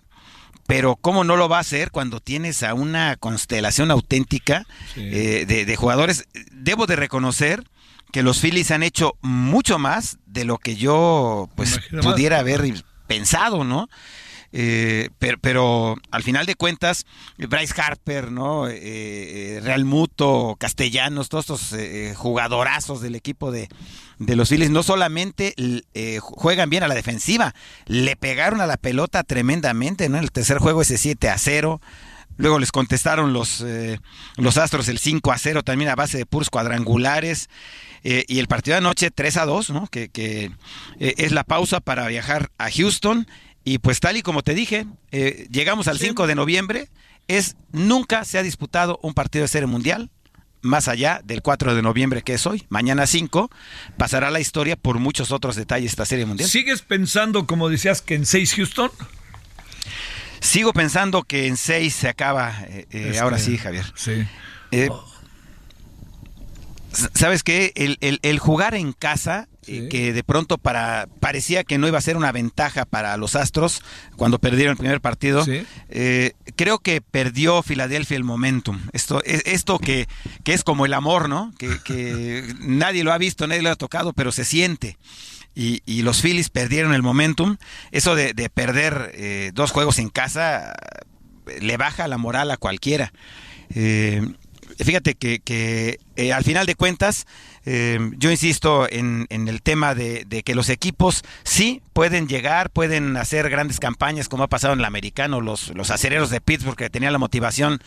[0.67, 5.75] pero ¿cómo no lo va a hacer cuando tienes a una constelación auténtica eh, de,
[5.75, 6.27] jugadores?
[6.51, 7.63] Debo de reconocer
[8.11, 12.61] que los Phillies han hecho mucho más de lo que yo pues pudiera haber
[13.07, 13.89] pensado, ¿no?
[14.53, 17.05] Eh, pero, pero, al final de cuentas,
[17.37, 18.67] Bryce Harper, ¿no?
[18.67, 23.67] Eh, eh, Real Muto, Castellanos, todos estos jugadorazos del equipo de,
[24.19, 25.53] de los Phillies no solamente
[26.19, 27.53] juegan bien a la defensiva,
[27.85, 30.17] le pegaron a la pelota tremendamente, ¿no?
[30.17, 31.81] El tercer juego ese 7 a 0.
[32.37, 33.65] Luego les contestaron los,
[34.35, 37.49] los Astros el 5 a 0 también a base de puros cuadrangulares.
[38.03, 39.87] y el partido de anoche 3 a 2, ¿no?
[39.87, 40.51] que, que
[40.99, 43.27] es la pausa para viajar a Houston
[43.67, 46.87] y pues tal y como te dije, eh, llegamos al 5 de noviembre,
[47.27, 50.09] es nunca se ha disputado un partido de serie mundial
[50.61, 52.65] más allá del 4 de noviembre que es hoy.
[52.69, 53.49] Mañana 5
[53.97, 56.49] pasará la historia por muchos otros detalles esta serie mundial.
[56.49, 58.91] ¿Sigues pensando, como decías, que en 6 Houston?
[60.39, 63.85] Sigo pensando que en 6 se acaba, eh, eh, ahora sí, Javier.
[63.95, 64.27] Sí.
[67.13, 67.73] ¿Sabes qué?
[67.75, 72.17] el, jugar en casa eh, que de pronto para parecía que no iba a ser
[72.17, 73.81] una ventaja para los Astros
[74.15, 75.45] cuando perdieron el primer partido.
[75.89, 78.79] Eh, creo que perdió Filadelfia el momentum.
[78.93, 80.07] Esto, esto que,
[80.43, 81.53] que es como el amor, ¿no?
[81.57, 84.97] Que, nadie lo ha visto, nadie lo ha tocado, pero se siente.
[85.53, 87.57] Y, los Phillies perdieron el momentum.
[87.91, 90.75] Eso de, perder eh, dos juegos en casa
[91.59, 93.11] le baja la moral a cualquiera.
[94.79, 95.99] Fíjate que, que
[96.33, 97.25] al final de cuentas
[97.69, 103.49] eh, yo insisto en, el tema de, que los equipos sí pueden llegar, pueden hacer
[103.49, 107.11] grandes campañas como ha pasado en el americano, los, los acereros de Pittsburgh que tenían
[107.11, 107.79] la motivación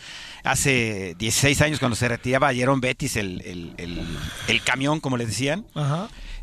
[0.43, 3.73] hace 16 años cuando se retiraba Jerome Bettis, el,
[4.47, 5.65] el, camión, como les decían.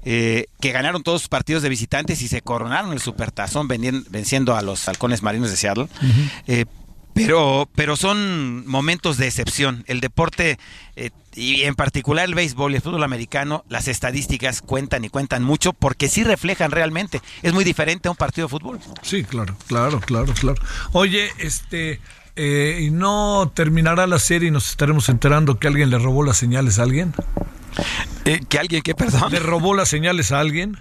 [0.05, 4.63] Eh, que ganaron todos sus partidos de visitantes y se coronaron el supertazón venciendo a
[4.63, 5.89] los halcones marinos de Seattle.
[7.25, 9.85] Pero, pero son momentos de excepción.
[9.87, 10.59] El deporte,
[10.97, 15.43] eh, y en particular el béisbol y el fútbol americano, las estadísticas cuentan y cuentan
[15.43, 17.21] mucho porque sí reflejan realmente.
[17.43, 18.79] Es muy diferente a un partido de fútbol.
[19.03, 20.61] Sí, claro, claro, claro, claro.
[20.93, 22.01] Oye, este,
[22.37, 26.37] eh, ¿y no terminará la serie y nos estaremos enterando que alguien le robó las
[26.37, 27.15] señales a alguien?
[28.25, 29.33] Eh, ¿Que alguien qué, perdón?
[29.33, 30.79] ¿Le robó las señales a alguien?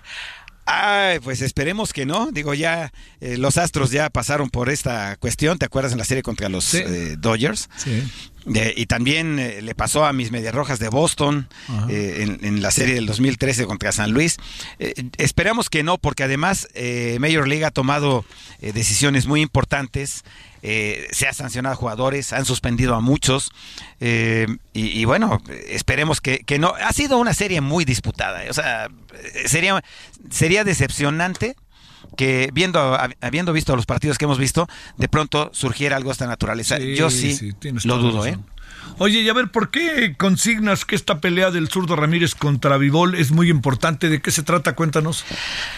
[0.69, 2.29] Ay, pues esperemos que no.
[2.33, 2.91] Digo, ya
[3.21, 5.57] eh, los Astros ya pasaron por esta cuestión.
[5.57, 7.69] ¿Te acuerdas en la serie contra los eh, Dodgers?
[7.77, 8.03] Sí.
[8.75, 11.47] y también eh, le pasó a mis Medias Rojas de Boston
[11.89, 14.37] eh, en, la serie del 2013 contra San Luis.
[15.17, 16.67] Esperamos que no, porque además
[17.17, 18.25] Major League ha tomado
[18.59, 20.25] decisiones muy importantes.
[21.11, 23.51] Se ha sancionado a jugadores, han suspendido a muchos
[23.99, 26.73] y, bueno, esperemos que, que, no.
[26.81, 28.89] Ha sido una serie muy disputada, o sea,
[29.45, 29.83] sería,
[30.29, 31.55] sería decepcionante
[32.15, 36.27] que viendo habiendo visto los partidos que hemos visto, de pronto surgiera algo de esta
[36.27, 36.79] naturaleza.
[36.79, 37.53] Yo sí,
[37.83, 38.37] lo dudo, ¿eh?
[38.97, 43.15] Oye, y a ver, ¿por qué consignas que esta pelea del zurdo Ramírez contra Vivol
[43.15, 44.09] es muy importante?
[44.09, 44.75] ¿De qué se trata?
[44.75, 45.25] Cuéntanos.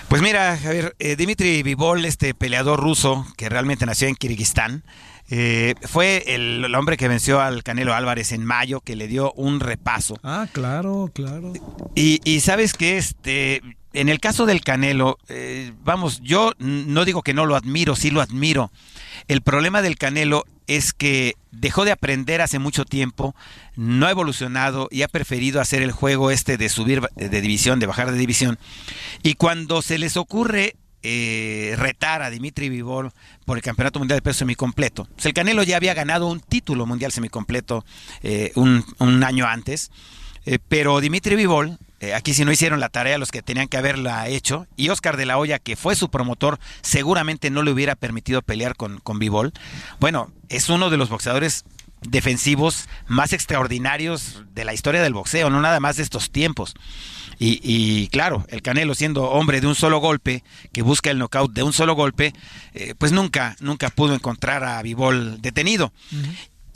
[0.07, 4.83] Pues mira, Javier, eh, Dimitri Vivol, este peleador ruso que realmente nació en Kirguistán,
[5.31, 9.59] eh, fue el, hombre que venció al Canelo Álvarez en mayo, que le dio un
[9.59, 10.15] repaso.
[10.23, 11.53] Ah, claro, claro.
[11.95, 13.61] Y, y sabes que este,
[13.93, 18.11] en el caso del Canelo, eh, vamos, yo no digo que no lo admiro, sí
[18.11, 18.71] lo admiro.
[19.27, 23.35] El problema del Canelo es que dejó de aprender hace mucho tiempo,
[23.75, 27.87] no ha evolucionado y ha preferido hacer el juego este de subir de división, de
[27.87, 28.59] bajar de división.
[29.23, 33.11] Y cuando se les ocurre eh, retar a Dimitri Vivol
[33.45, 36.85] por el Campeonato Mundial de Peso Semicompleto, pues el Canelo ya había ganado un título
[36.85, 37.83] mundial semicompleto
[38.21, 39.89] eh, un, un año antes.
[40.67, 44.27] pero Dimitri Vivol eh, aquí si no hicieron la tarea los que tenían que haberla
[44.27, 44.67] hecho.
[44.75, 48.75] Y Oscar de la Hoya, que fue su promotor, seguramente no le hubiera permitido pelear
[48.75, 49.53] con, con Bivol.
[49.99, 51.65] Bueno, es uno de los boxeadores
[52.01, 56.75] defensivos más extraordinarios de la historia del boxeo, no nada más de estos tiempos.
[57.41, 60.43] Y, claro, el Canelo siendo hombre de un solo golpe,
[60.73, 62.33] que busca el knockout de un solo golpe,
[62.73, 65.93] eh, pues nunca, nunca pudo encontrar a Bivol detenido.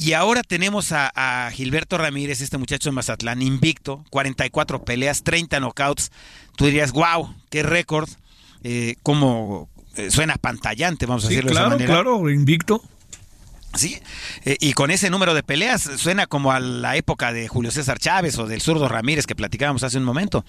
[0.04, 6.12] Y ahora tenemos a, Gilberto Ramírez, este muchacho de Mazatlán, invicto, 44 peleas, 30 knockouts.
[6.58, 8.10] Tú dirías, wow, qué récord,
[8.66, 11.94] eh, cómo eh, suena pantallante, vamos a decirlo de esa manera.
[11.94, 12.84] Claro, invicto.
[13.76, 13.98] Sí,
[14.44, 17.98] eh, y con ese número de peleas suena como a la época de Julio César
[17.98, 20.44] Chávez o del zurdo Ramírez que platicábamos hace un momento.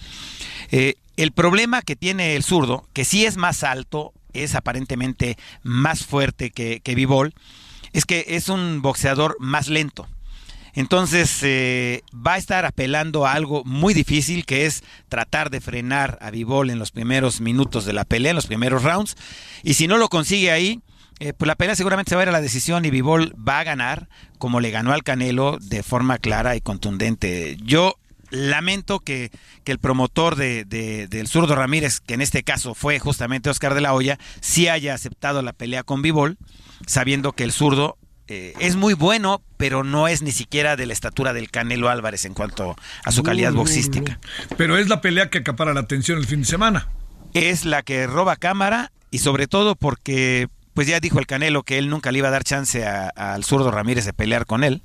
[0.69, 6.51] el problema que tiene el zurdo, que sí es más alto, es aparentemente más fuerte
[6.51, 7.33] que, que Vivol,
[7.95, 10.07] es que es un boxeador más lento.
[10.73, 16.17] Entonces eh, va a estar apelando a algo muy difícil que es tratar de frenar
[16.21, 19.15] a Vivol en los primeros minutos de la pelea, en los primeros rounds.
[19.63, 20.81] Y si no lo consigue ahí,
[21.19, 23.59] eh, pues la pelea seguramente se va a ir a la decisión y Vivol va
[23.59, 27.55] a ganar como le ganó al Canelo de forma clara y contundente.
[27.63, 27.95] Yo
[28.35, 29.31] lamento que,
[29.65, 33.93] el promotor de, del zurdo Ramírez, que en este caso fue justamente Oscar de la
[33.93, 36.37] Hoya, sí haya aceptado la pelea con Vivol
[36.85, 40.93] sabiendo que el zurdo eh, es muy bueno, pero no es ni siquiera de la
[40.93, 44.19] estatura del Canelo Álvarez en cuanto a su calidad boxística.
[44.57, 46.89] Pero es la pelea que acapara la atención el fin de semana.
[47.33, 51.77] Es la que roba cámara y sobre todo porque, pues ya dijo el Canelo que
[51.77, 54.81] él nunca le iba a dar chance al zurdo Ramírez de pelear con él.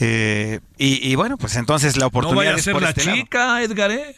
[0.00, 3.90] Eh, y, bueno, pues entonces la oportunidad no vaya a ser la este chica, Edgar.
[3.90, 4.14] ¿eh?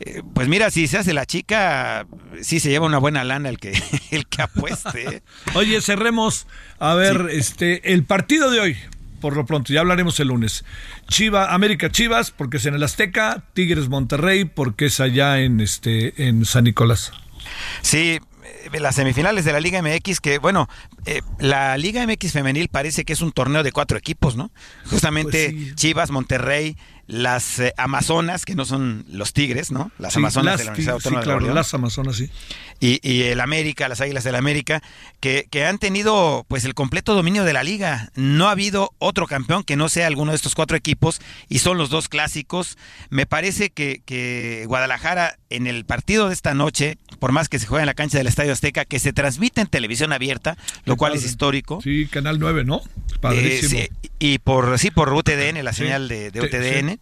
[0.00, 2.06] Eh, pues mira, si se hace la chica,
[2.40, 3.72] sí se lleva una buena lana el que,
[4.10, 5.22] el que apueste.
[5.54, 6.46] Oye, cerremos.
[6.78, 8.76] A ver, este, el partido de hoy,
[9.20, 10.64] por lo pronto, ya hablaremos el lunes.
[11.08, 16.26] Chiva, América Chivas, porque es en el Azteca, Tigres Monterrey, porque es allá en este,
[16.26, 17.12] en San Nicolás.
[17.82, 18.20] Sí, eh,
[18.78, 20.68] las semifinales de la Liga MX, que bueno,
[21.06, 24.50] eh, la Liga MX femenil parece que es un torneo de cuatro equipos, ¿no?
[24.90, 29.90] Justamente pues Chivas, Monterrey, las eh, Amazonas, que no son los Tigres, ¿no?
[29.98, 32.30] Las Amazonas de la Universidad Autónoma sí, claro, Las Amazonas, sí.
[32.80, 34.82] Y, el América, las Águilas del América,
[35.20, 38.10] que, que, han tenido pues el completo dominio de la liga.
[38.14, 41.78] No ha habido otro campeón que no sea alguno de estos cuatro equipos y son
[41.78, 42.76] los dos clásicos.
[43.10, 47.66] Me parece que, que Guadalajara en el partido de esta noche, por más que se
[47.66, 51.14] juegue en la cancha del Estadio Azteca, que se transmite en televisión abierta, lo cual
[51.14, 51.80] es histórico.
[51.82, 52.82] Sí, Canal 9, ¿no?
[53.20, 53.80] Padrísimo.
[53.80, 57.00] Eh, y por, sí, por UTDN, la señal de, de UTDN.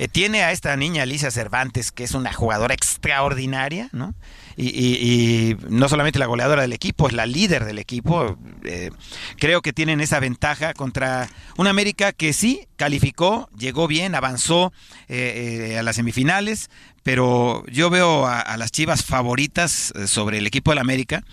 [0.00, 4.14] Eh, tiene a esta niña Alicia Cervantes, que es una jugadora extraordinaria, ¿no?
[4.56, 8.38] Y, no solamente la goleadora del equipo, es la líder del equipo.
[8.64, 8.90] Eh,
[9.38, 11.28] creo que tienen esa ventaja contra
[11.58, 14.72] una América que sí calificó, llegó bien, avanzó
[15.08, 16.70] eh, a las semifinales,
[17.02, 21.24] pero yo veo a, a las Chivas favoritas sobre el equipo del América.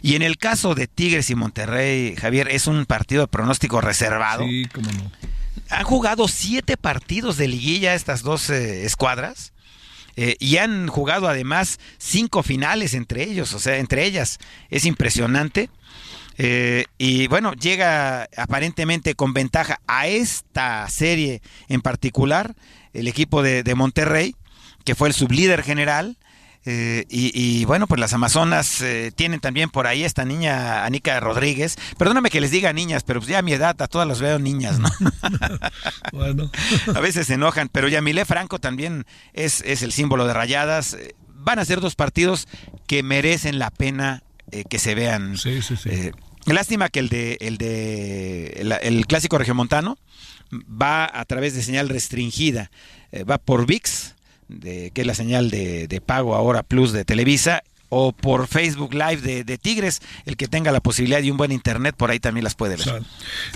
[0.00, 4.44] Y en el caso de Tigres y Monterrey, Javier, es un partido de pronóstico reservado.
[4.44, 5.10] Sí, cómo no
[5.72, 9.52] han jugado siete partidos de liguilla estas dos eh, escuadras.
[10.16, 14.38] Eh, y han jugado además cinco finales entre ellos, o sea, entre ellas.
[14.68, 15.70] Es impresionante.
[16.36, 22.54] Eh, y bueno, llega aparentemente con ventaja a esta serie en particular
[22.92, 24.34] el equipo de, Monterrey,
[24.84, 26.16] que fue el sublíder general.
[26.64, 31.76] Eh, y, bueno, pues las Amazonas eh, tienen también por ahí esta niña Anica Rodríguez.
[31.98, 34.38] Perdóname que les diga niñas, pero pues ya a mi edad a todas las veo
[34.38, 34.88] niñas, ¿no?
[36.12, 36.50] bueno.
[36.94, 40.96] a veces se enojan, pero Yamile Franco también es, es el símbolo de rayadas.
[41.34, 42.46] Van a ser dos partidos
[42.86, 44.22] que merecen la pena
[44.68, 45.38] que se vean.
[45.38, 46.12] Sí, sí, sí.
[46.46, 49.96] lástima que el de el de el, clásico regiomontano
[50.52, 52.70] va a través de señal restringida,
[53.28, 54.14] va por VIX
[54.60, 57.62] que es la señal de, pago ahora Plus de Televisa,
[57.94, 61.94] o por Facebook Live de, Tigres, el que tenga la posibilidad de un buen internet,
[61.96, 63.02] por ahí también las puede ver.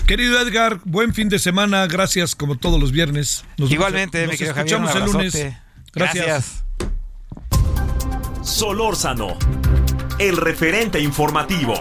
[0.05, 3.45] Querido Edgar, buen fin de semana, gracias como todos los viernes.
[3.57, 5.47] Igualmente, nos, escuchamos el lunes.
[5.93, 6.63] Gracias.
[8.43, 9.37] Solórzano,
[10.19, 11.73] el referente informativo.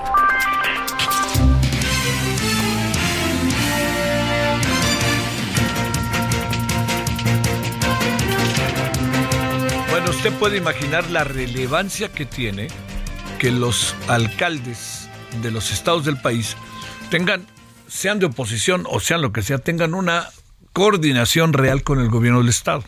[10.27, 12.66] Usted puede imaginar la relevancia que tiene
[13.39, 15.09] que los alcaldes
[15.41, 16.57] de los estados del país
[17.11, 17.47] tengan,
[17.87, 20.27] sean de oposición o sean lo que sea, tengan una
[20.72, 22.83] coordinación real con el gobierno del estado.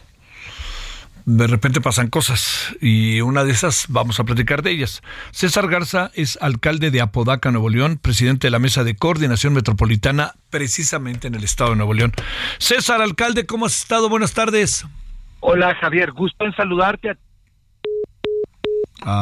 [1.27, 5.01] De repente pasan cosas y una de esas vamos a platicar de ellas.
[5.31, 10.33] César Garza es alcalde de Apodaca, Nuevo León, presidente de la Mesa de Coordinación Metropolitana,
[10.51, 12.13] precisamente en el estado de Nuevo León.
[12.59, 14.09] César, alcalde, ¿cómo has estado?
[14.09, 14.85] Buenas tardes.
[15.39, 17.11] Hola Javier, gusto en saludarte.
[17.11, 17.28] A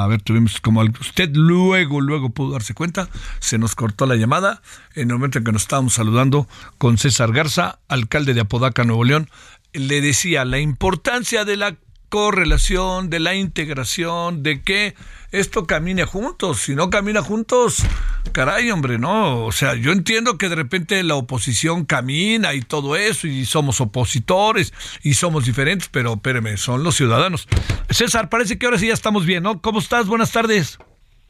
[0.09, 3.09] ver, tuvimos como usted luego, luego pudo darse cuenta,
[3.41, 4.63] se nos cortó la llamada
[4.95, 6.49] en el momento en que nos estábamos saludando
[6.79, 9.29] con César Garza, alcalde de Apodaca, Nuevo León.
[9.73, 11.77] Le decía la importancia de la
[12.09, 14.95] correlación, de la integración, de que
[15.33, 16.61] esto camine juntos.
[16.61, 17.85] Si no camina juntos,
[18.33, 19.45] caray, hombre, no.
[19.45, 23.81] O sea, yo entiendo que de repente la oposición camina y todo eso, y somos
[23.81, 27.49] opositores y somos diferentes, pero espéreme, son los ciudadanos.
[27.91, 29.61] César, parece que ahora sí ya estamos bien, ¿no?
[29.61, 30.07] ¿Cómo estás?
[30.07, 30.79] Buenas tardes.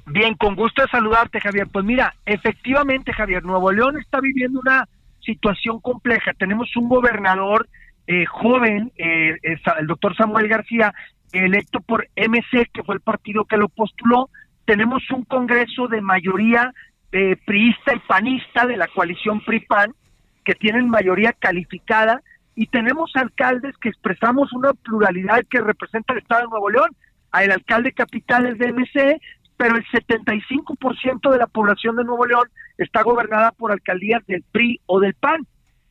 [0.07, 1.67] Bien, con gusto saludarte, Javier.
[1.67, 4.89] Pues mira, efectivamente, Javier, Nuevo León está viviendo una
[5.25, 6.33] situación compleja.
[6.39, 7.69] Tenemos un gobernador
[8.07, 10.93] eh, joven, eh, el doctor Samuel García,
[11.33, 14.31] electo por MC, que fue el partido que lo postuló.
[14.65, 16.73] Tenemos un Congreso de mayoría
[17.13, 19.93] eh, priista y panista de la coalición PRI-PAN,
[20.45, 22.23] que tienen mayoría calificada,
[22.55, 26.91] y tenemos alcaldes que expresamos una pluralidad que representa el Estado de Nuevo León.
[27.39, 29.21] El alcalde capital es de MC,
[29.57, 32.49] pero el 75% de la población de Nuevo León
[32.79, 35.47] está gobernada por alcaldías del PRI o del PAN.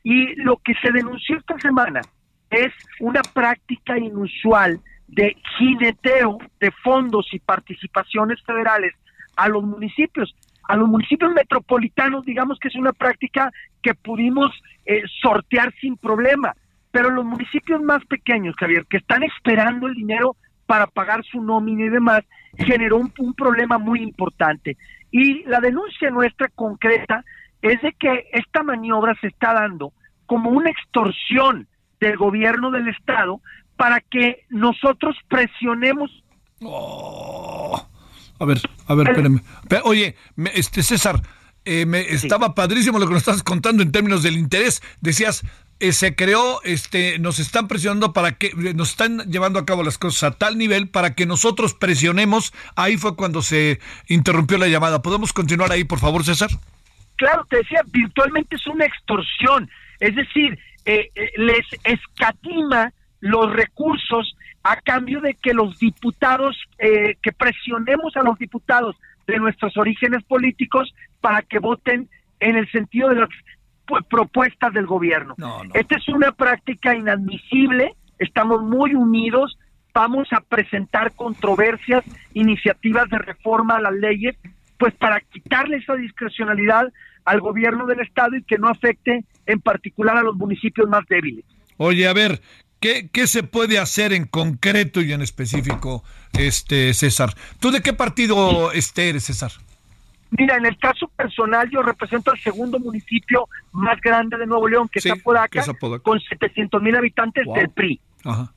[0.08, 2.00] Y lo que se denunció esta semana
[2.48, 4.78] es una práctica inusual
[5.08, 8.94] de jineteo de fondos y participaciones federales
[9.34, 10.32] a los municipios.
[10.68, 13.50] A los municipios metropolitanos, digamos que es una práctica
[13.82, 14.52] que pudimos
[14.84, 16.54] eh, sortear sin problema,
[16.92, 20.36] pero los municipios más pequeños, Javier, que están esperando el dinero
[20.66, 22.22] para pagar su nómina y demás,
[22.58, 24.76] generó un problema muy importante.
[25.10, 27.24] Y la denuncia nuestra concreta
[27.72, 29.92] es de que esta maniobra se está dando
[30.26, 31.68] como una extorsión
[32.00, 33.40] del gobierno del estado
[33.76, 36.10] para que nosotros presionemos.
[36.62, 37.86] Oh.
[38.38, 39.42] A ver, a ver, espérame.
[39.84, 40.14] Oye,
[40.54, 41.22] este César,
[41.64, 44.82] eh, me, estaba padrísimo lo que nos estás contando en términos del interés.
[45.00, 45.42] Decías,
[45.80, 49.98] eh, se creó, este, nos están presionando para que, nos están llevando a cabo las
[49.98, 52.52] cosas a tal nivel para que nosotros presionemos.
[52.74, 55.02] Ahí fue cuando se interrumpió la llamada.
[55.02, 56.50] ¿Podemos continuar ahí, por favor, César?
[57.16, 59.68] Claro, te decía, virtualmente es una extorsión.
[60.00, 67.16] Es decir, eh, eh, les escatima los recursos a cambio de que los diputados, eh,
[67.22, 68.96] que presionemos a los diputados
[69.26, 72.08] de nuestros orígenes políticos para que voten
[72.40, 73.28] en el sentido de las
[74.08, 75.34] propuestas del gobierno.
[75.74, 79.58] Esta es una práctica inadmisible, estamos muy unidos,
[79.94, 82.04] vamos a presentar controversias,
[82.34, 84.36] iniciativas de reforma a las leyes,
[84.78, 86.92] pues para quitarle esa discrecionalidad
[87.24, 91.44] al gobierno del estado y que no afecte en particular a los municipios más débiles.
[91.76, 92.40] Oye, a ver,
[92.80, 96.04] ¿qué, qué se puede hacer en concreto y en específico,
[96.38, 97.34] este César?
[97.60, 99.52] ¿Tú de qué partido este eres, César?
[100.30, 104.88] Mira, en el caso personal yo represento al segundo municipio más grande de Nuevo León,
[104.88, 105.64] que, es, Apodaca,
[106.02, 108.00] con 700 mil habitantes del PRI.
[108.24, 108.52] Ajá.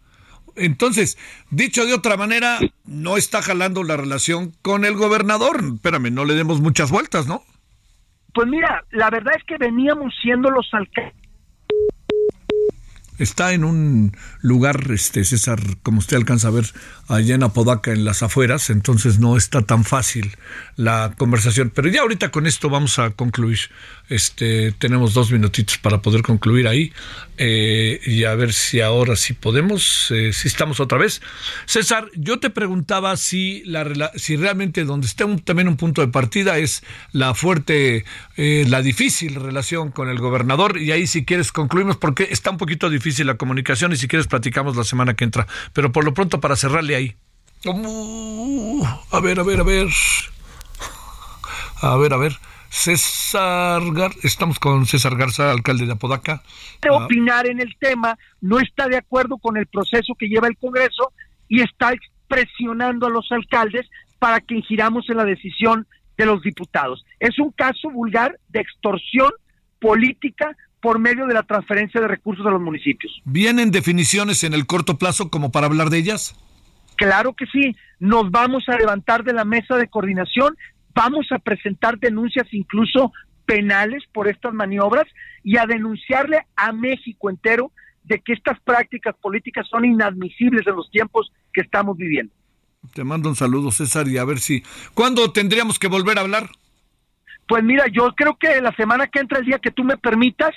[0.60, 1.18] Entonces,
[1.50, 5.62] dicho de otra manera, no está jalando la relación con el gobernador.
[5.76, 7.44] Espérame, no le demos muchas vueltas, ¿no?
[8.34, 11.19] Pues mira, la verdad es que veníamos siendo los alcaldes.
[13.20, 16.66] Está en un lugar, este César, como usted alcanza a ver,
[17.10, 20.38] allá en Apodaca, en las afueras, entonces no está tan fácil
[20.78, 21.72] la conversación.
[21.76, 23.60] Pero ya ahorita con esto vamos a concluir.
[24.08, 26.94] Este, tenemos dos minutitos para poder concluir ahí
[27.38, 31.22] eh, y a ver si ahora sí podemos, eh, si estamos otra vez.
[31.66, 36.58] César, yo te preguntaba si, la, si realmente donde está también un punto de partida
[36.58, 38.06] es la fuerte,
[38.38, 42.58] eh, la difícil relación con el gobernador y ahí si quieres concluimos porque está un
[42.58, 45.48] poquito difícil la comunicación y si quieres platicamos la semana que entra.
[45.74, 47.16] Pero por lo pronto para cerrarle ahí.
[47.66, 49.88] Uh, a ver, a ver, a ver.
[51.82, 52.38] A ver, a ver.
[52.70, 56.44] César Gar estamos con César Garza, alcalde de Apodaca.
[56.82, 57.04] De ah.
[57.04, 61.12] opinar en el tema, no está de acuerdo con el proceso que lleva el Congreso
[61.48, 61.94] y está
[62.28, 63.90] presionando a los alcaldes
[64.20, 65.88] para que giramos en la decisión
[66.18, 67.04] de los diputados.
[67.20, 69.32] Es un caso vulgar de extorsión
[69.80, 73.22] política por medio de la transferencia de recursos a los municipios.
[73.26, 76.36] ¿Vienen definiciones en el corto plazo como para hablar de ellas?
[76.96, 80.56] Claro que sí, nos vamos a levantar de la mesa de coordinación
[81.00, 83.14] vamos a presentar denuncias incluso
[83.46, 85.08] penales por estas maniobras
[85.44, 87.72] y a denunciarle a México entero
[88.04, 92.34] de que estas prácticas políticas son inadmisibles en los tiempos que estamos viviendo.
[92.94, 94.64] Te mando un saludo, César, y a ver si...
[94.94, 96.50] ¿Cuándo tendríamos que volver a hablar?
[97.50, 100.52] Pues mira, yo creo que la semana que entra, el día que tú me permitas,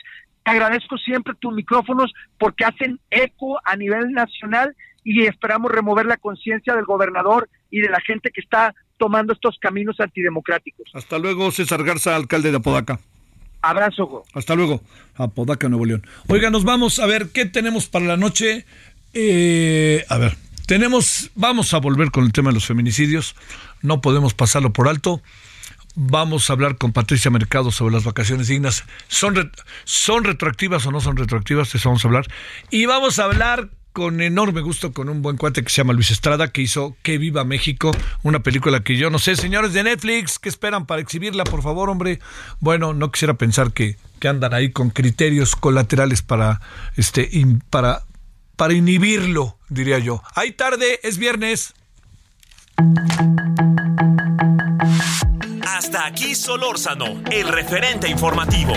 [0.44, 6.18] te agradezco siempre tus micrófonos porque hacen eco a nivel nacional y esperamos remover la
[6.18, 10.90] conciencia del gobernador y de la gente que está tomando estos caminos antidemocráticos.
[10.92, 13.00] Hasta luego, César Garza, alcalde de Apodaca.
[13.62, 14.24] Abrazo.
[14.34, 14.82] Hasta luego,
[15.14, 16.06] Apodaca, Nuevo León.
[16.28, 18.66] Oiga, nos vamos a ver qué tenemos para la noche.
[19.14, 20.36] Eh, a ver,
[20.66, 23.34] tenemos, vamos a volver con el tema de los feminicidios.
[23.80, 25.22] No podemos pasarlo por alto.
[25.94, 28.84] Vamos a hablar con Patricia Mercado sobre las vacaciones dignas.
[29.08, 29.52] ¿Son,
[29.84, 31.74] ¿Son retroactivas o no son retroactivas?
[31.74, 32.26] Eso vamos a hablar.
[32.70, 36.10] Y vamos a hablar con enorme gusto con un buen cuate que se llama Luis
[36.10, 37.90] Estrada, que hizo Que Viva México,
[38.22, 41.90] una película que yo no sé, señores de Netflix, ¿qué esperan para exhibirla, por favor,
[41.90, 42.18] hombre?
[42.60, 46.60] Bueno, no quisiera pensar que, que andan ahí con criterios colaterales para,
[46.96, 47.30] este,
[47.68, 48.04] para,
[48.56, 50.22] para inhibirlo, diría yo.
[50.34, 51.74] Hay tarde, es viernes.
[55.66, 58.74] Hasta aquí Solórzano, el referente informativo.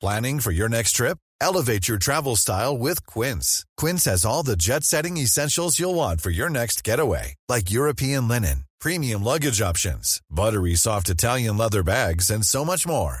[0.00, 1.18] Planning for your next trip?
[1.42, 3.66] Elevate your travel style with Quince.
[3.76, 8.26] Quince has all the jet setting essentials you'll want for your next getaway, like European
[8.26, 13.20] linen, premium luggage options, buttery soft Italian leather bags, and so much more.